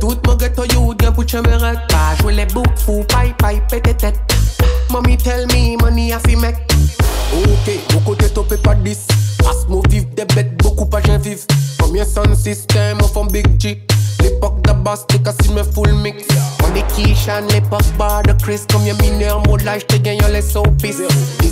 Toute 0.00 0.26
mon 0.26 0.34
ghetto 0.34 0.64
youth, 0.64 0.98
bien 0.98 1.12
pour 1.12 1.28
chemerette. 1.28 1.78
Pas 1.88 2.16
jouer 2.20 2.34
les 2.34 2.46
boucs, 2.46 2.66
fou, 2.76 3.04
paille, 3.08 3.34
paille, 3.38 3.62
pété 3.70 3.94
tête. 3.94 4.18
Mommy 4.90 5.16
tell 5.16 5.46
me, 5.48 5.76
money 5.82 6.12
a 6.12 6.18
fi 6.20 6.36
make. 6.36 6.56
Ok, 7.32 7.92
beaucoup 7.92 8.14
de 8.14 8.26
topé 8.28 8.56
pas 8.56 8.74
10. 8.74 9.06
Passe 9.38 9.66
moi 9.68 9.82
vive 9.88 10.08
des 10.14 10.24
bêtes, 10.24 10.56
beaucoup 10.62 10.86
pas 10.86 11.00
j'en 11.06 11.18
vive. 11.18 11.44
Combien 11.80 12.04
son 12.04 12.34
système, 12.34 12.98
on 13.02 13.08
font 13.08 13.26
big 13.26 13.60
G. 13.60 13.84
L'époque 14.24 14.62
de 14.62 14.72
basse, 14.72 15.06
t'es 15.06 15.18
cassé 15.18 15.52
me 15.52 15.62
full 15.62 15.92
mix. 16.02 16.24
On 16.64 16.74
est 16.74 16.86
Kishan, 16.94 17.46
l'époque 17.50 17.82
bar 17.98 18.22
de 18.22 18.32
Chris. 18.42 18.62
Combien 18.72 18.94
mineurs, 18.94 19.46
mode 19.46 19.62
là, 19.62 19.78
j'te 19.78 20.00
gagne 20.00 20.18
les 20.32 20.40
soapies. 20.40 20.94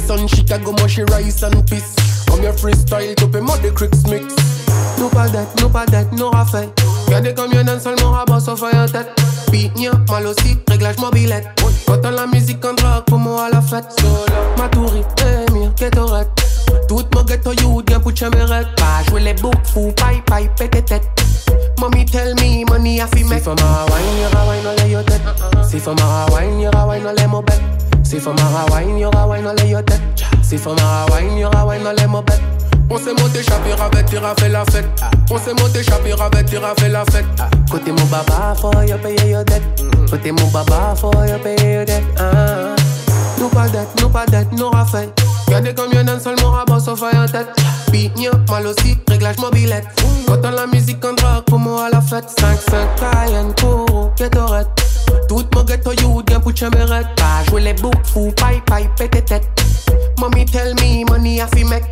Sont 0.08 0.26
Chicago, 0.26 0.74
moi 0.78 0.88
j'suis 0.88 1.04
Rice 1.12 1.42
and 1.44 1.60
Peace. 1.68 1.94
Combien 2.28 2.52
freestyle, 2.54 3.14
topé 3.14 3.40
moi 3.40 3.58
des 3.58 3.70
Cricks 3.72 3.94
mix. 4.08 4.24
Nous 4.98 5.08
pas 5.08 5.28
d'être, 5.28 5.52
nous 5.60 5.68
pas 5.68 5.84
d'être, 5.84 6.12
nous 6.16 6.30
raffaires. 6.30 6.68
Regardez 7.06 7.34
combien 7.36 7.62
d'un 7.62 7.78
seul 7.78 7.94
mon 8.02 8.10
rabat 8.10 8.40
sauf 8.40 8.62
un 8.62 8.86
tête. 8.86 9.10
Nia, 9.76 9.92
mal 10.08 10.26
aussi, 10.26 10.58
réglage 10.68 10.96
mobilette. 10.98 11.46
Quand 11.86 11.98
on 12.04 12.10
la 12.10 12.26
musique 12.26 12.64
en 12.64 12.72
drague, 12.72 13.04
pour 13.04 13.18
moi 13.18 13.46
à 13.46 13.50
la 13.50 13.60
fête. 13.60 13.84
Solo, 14.00 14.40
Maturi, 14.56 15.02
Emir, 15.48 15.74
Ketorette. 15.74 16.28
Toute 16.88 17.14
mon 17.14 17.22
ghetto 17.22 17.52
youth, 17.52 17.86
bien 17.86 18.00
pour 18.00 18.16
chemerette. 18.16 18.68
Pas 18.76 19.04
jouer 19.08 19.20
les 19.20 19.34
boucs, 19.34 19.54
fou, 19.72 19.92
paille, 19.94 20.22
paille, 20.26 20.50
pété 20.56 20.82
tête. 20.82 21.06
Mommy 21.78 22.04
tell 22.04 22.34
me, 22.34 22.64
money 22.64 23.00
a 23.00 23.06
fi 23.08 23.24
make. 23.24 23.38
Si 23.38 23.44
for 23.44 23.54
my 23.56 23.86
wine, 23.90 24.18
you're 24.18 24.28
a 24.28 24.46
wine, 24.46 24.66
all 24.66 24.88
your 24.88 25.02
tête. 25.02 25.22
Si 25.68 25.78
for 25.78 25.94
my 25.94 26.26
wine, 26.30 26.60
you're 26.60 26.76
a 26.76 26.86
wine, 26.86 27.06
all 27.06 27.14
les 27.14 27.26
mobettes. 27.26 27.60
Si 28.04 28.18
for 28.18 28.34
my 28.34 28.66
wine, 28.70 28.98
you're 28.98 29.10
a 29.16 29.26
wine, 29.26 29.46
all 29.46 29.60
your 29.64 29.82
tête. 29.82 30.00
Si 30.42 30.56
for 30.56 30.74
my 30.74 31.06
wine, 31.10 31.38
you're 31.38 31.56
a 31.56 31.66
wine, 31.66 31.86
all 31.86 31.94
les 31.96 32.06
mobettes. 32.06 32.40
On 32.90 32.98
s'est 32.98 33.14
monté, 33.14 33.42
chapir 33.42 33.80
avec, 33.82 34.04
tira 34.06 34.34
fait 34.38 34.50
la 34.50 34.64
fête. 34.66 34.84
On 35.30 35.38
s'est 35.38 35.54
monté, 35.54 35.82
chapir 35.82 36.20
avec, 36.20 36.46
tira 36.46 36.74
fait 36.78 36.90
la 36.90 37.04
fête. 37.06 37.24
Côté 37.70 37.90
mon 37.90 38.04
baba, 38.04 38.54
faut 38.60 38.70
yo 38.82 38.98
payer 38.98 39.32
yo 39.32 39.42
dette. 39.44 39.82
Côté 40.10 40.30
mon 40.30 40.46
baba, 40.48 40.94
faut 40.94 41.10
yo 41.24 41.38
payer. 41.42 41.86
Ah. 42.18 42.81
Nou 43.42 43.50
pa 43.50 43.64
det, 43.66 43.82
nou 43.98 44.06
pa 44.06 44.22
det, 44.30 44.44
nou 44.54 44.70
rafay 44.70 45.08
Gade 45.48 45.72
kamyon 45.74 46.06
dan 46.06 46.20
sol 46.22 46.36
mou 46.38 46.52
rabos 46.54 46.84
so 46.86 46.92
fay 46.94 47.16
an 47.18 47.26
tet 47.26 47.48
Binyo, 47.90 48.36
mal 48.46 48.68
osi, 48.70 48.92
reglaj 49.10 49.40
mobilet 49.42 49.88
Kontan 50.28 50.54
la 50.54 50.68
mizik 50.70 51.02
an 51.02 51.18
drog 51.18 51.48
pou 51.48 51.58
mou 51.58 51.80
a 51.82 51.88
la 51.90 51.98
fet 52.06 52.30
5-5 52.38 53.00
Cayenne, 53.00 53.50
Koro, 53.58 54.12
Getoret 54.20 54.70
Tout 55.26 55.42
mou 55.56 55.66
ghetto 55.66 55.90
you 55.98 56.22
gen 56.30 56.38
pou 56.44 56.54
chemberet 56.54 57.10
Pa 57.18 57.42
jwe 57.48 57.64
le 57.64 57.72
bouk 57.82 57.98
fou, 58.12 58.30
pay 58.38 58.62
pay, 58.70 58.86
pete 59.00 59.24
tet 59.26 59.66
Mami 60.22 60.46
tell 60.46 60.70
me, 60.78 61.02
money 61.10 61.40
a 61.42 61.48
fi 61.50 61.66
mek 61.66 61.90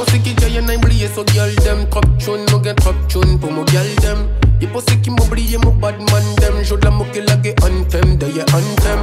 Osi 0.00 0.22
ki 0.24 0.32
jayen 0.40 0.72
a 0.72 0.78
imbliye 0.80 1.12
so 1.12 1.26
gyal 1.34 1.52
dem 1.60 1.84
Trop 1.92 2.08
choun, 2.16 2.40
nou 2.48 2.64
gen 2.64 2.80
trop 2.80 3.04
choun 3.12 3.36
pou 3.36 3.52
mou 3.52 3.68
gyal 3.68 3.92
dem 4.00 4.24
Y'a 4.62 4.68
pas 4.68 4.78
ceux 4.88 4.94
qui 4.94 5.10
m'oublient 5.10 5.58
mon 5.64 5.72
bad 5.72 5.98
man 5.98 6.22
dem. 6.36 6.62
Joue 6.62 6.76
de 6.76 6.84
la 6.84 6.92
moque 6.92 7.20
la 7.26 7.34
ge 7.42 7.52
anthem, 7.64 8.16
anthem 8.54 9.00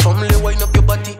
From 0.00 0.22
le 0.22 0.36
wine 0.36 0.62
up 0.62 0.72
your 0.72 0.84
body. 0.84 1.16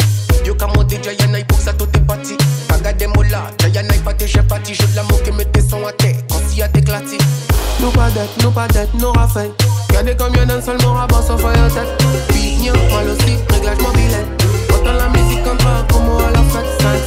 Yo 0.47 0.55
ka 0.55 0.69
monter 0.69 1.01
Jaya 1.03 1.27
pour 1.49 1.59
ça 1.59 1.73
tout 1.73 1.89
est 1.93 2.07
parti. 2.07 2.37
Paga 2.69 2.93
des 2.93 3.09
mola, 3.09 3.51
Jaya 3.59 3.83
Nai 3.83 3.99
pâté 3.99 4.29
j'ai 4.29 4.43
parti 4.43 4.75
Joue 4.75 4.87
de 4.87 4.95
la 4.95 5.03
moque 5.03 5.29
mets 5.37 5.45
tes 5.47 5.61
sons 5.61 5.85
à 5.85 5.91
terre 5.91 6.15
Quand 6.31 6.57
y'a 6.57 6.69
t'éclaté 6.69 7.19
Nous 7.81 7.91
pas 7.91 8.11
pas 8.13 8.69
aussi, 13.11 13.37
réglage 13.51 13.79
Autant 14.71 14.93
la 14.93 15.09
musique 15.09 15.47
en 15.49 15.57
train 15.57 15.85
comme 15.91 16.11
à 16.25 16.31
la 16.31 16.43
fête, 16.45 17.03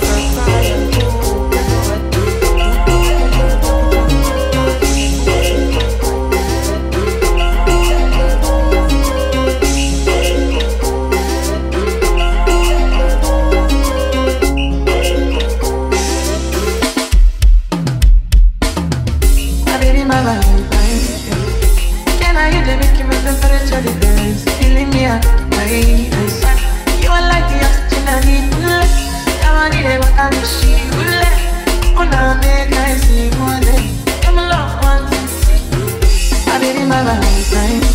my. 23.77 25.21
You 27.03 27.09
are 27.11 27.21
like 27.29 27.45
the 27.51 27.61
oxygen 27.61 28.07
I 28.07 28.17
need, 28.25 28.49
bullet. 28.51 28.89
Now 29.41 29.53
need 29.69 29.69
I 29.69 29.69
need 29.69 29.85
she, 29.85 30.89
see. 33.35 33.93
Come 34.23 34.39
along, 34.39 34.81
one, 34.81 35.05
two, 35.11 35.27
three. 35.29 36.51
I 36.51 36.57
did 36.59 36.75
it 36.75 36.87
my 36.87 37.03
life. 37.03 37.86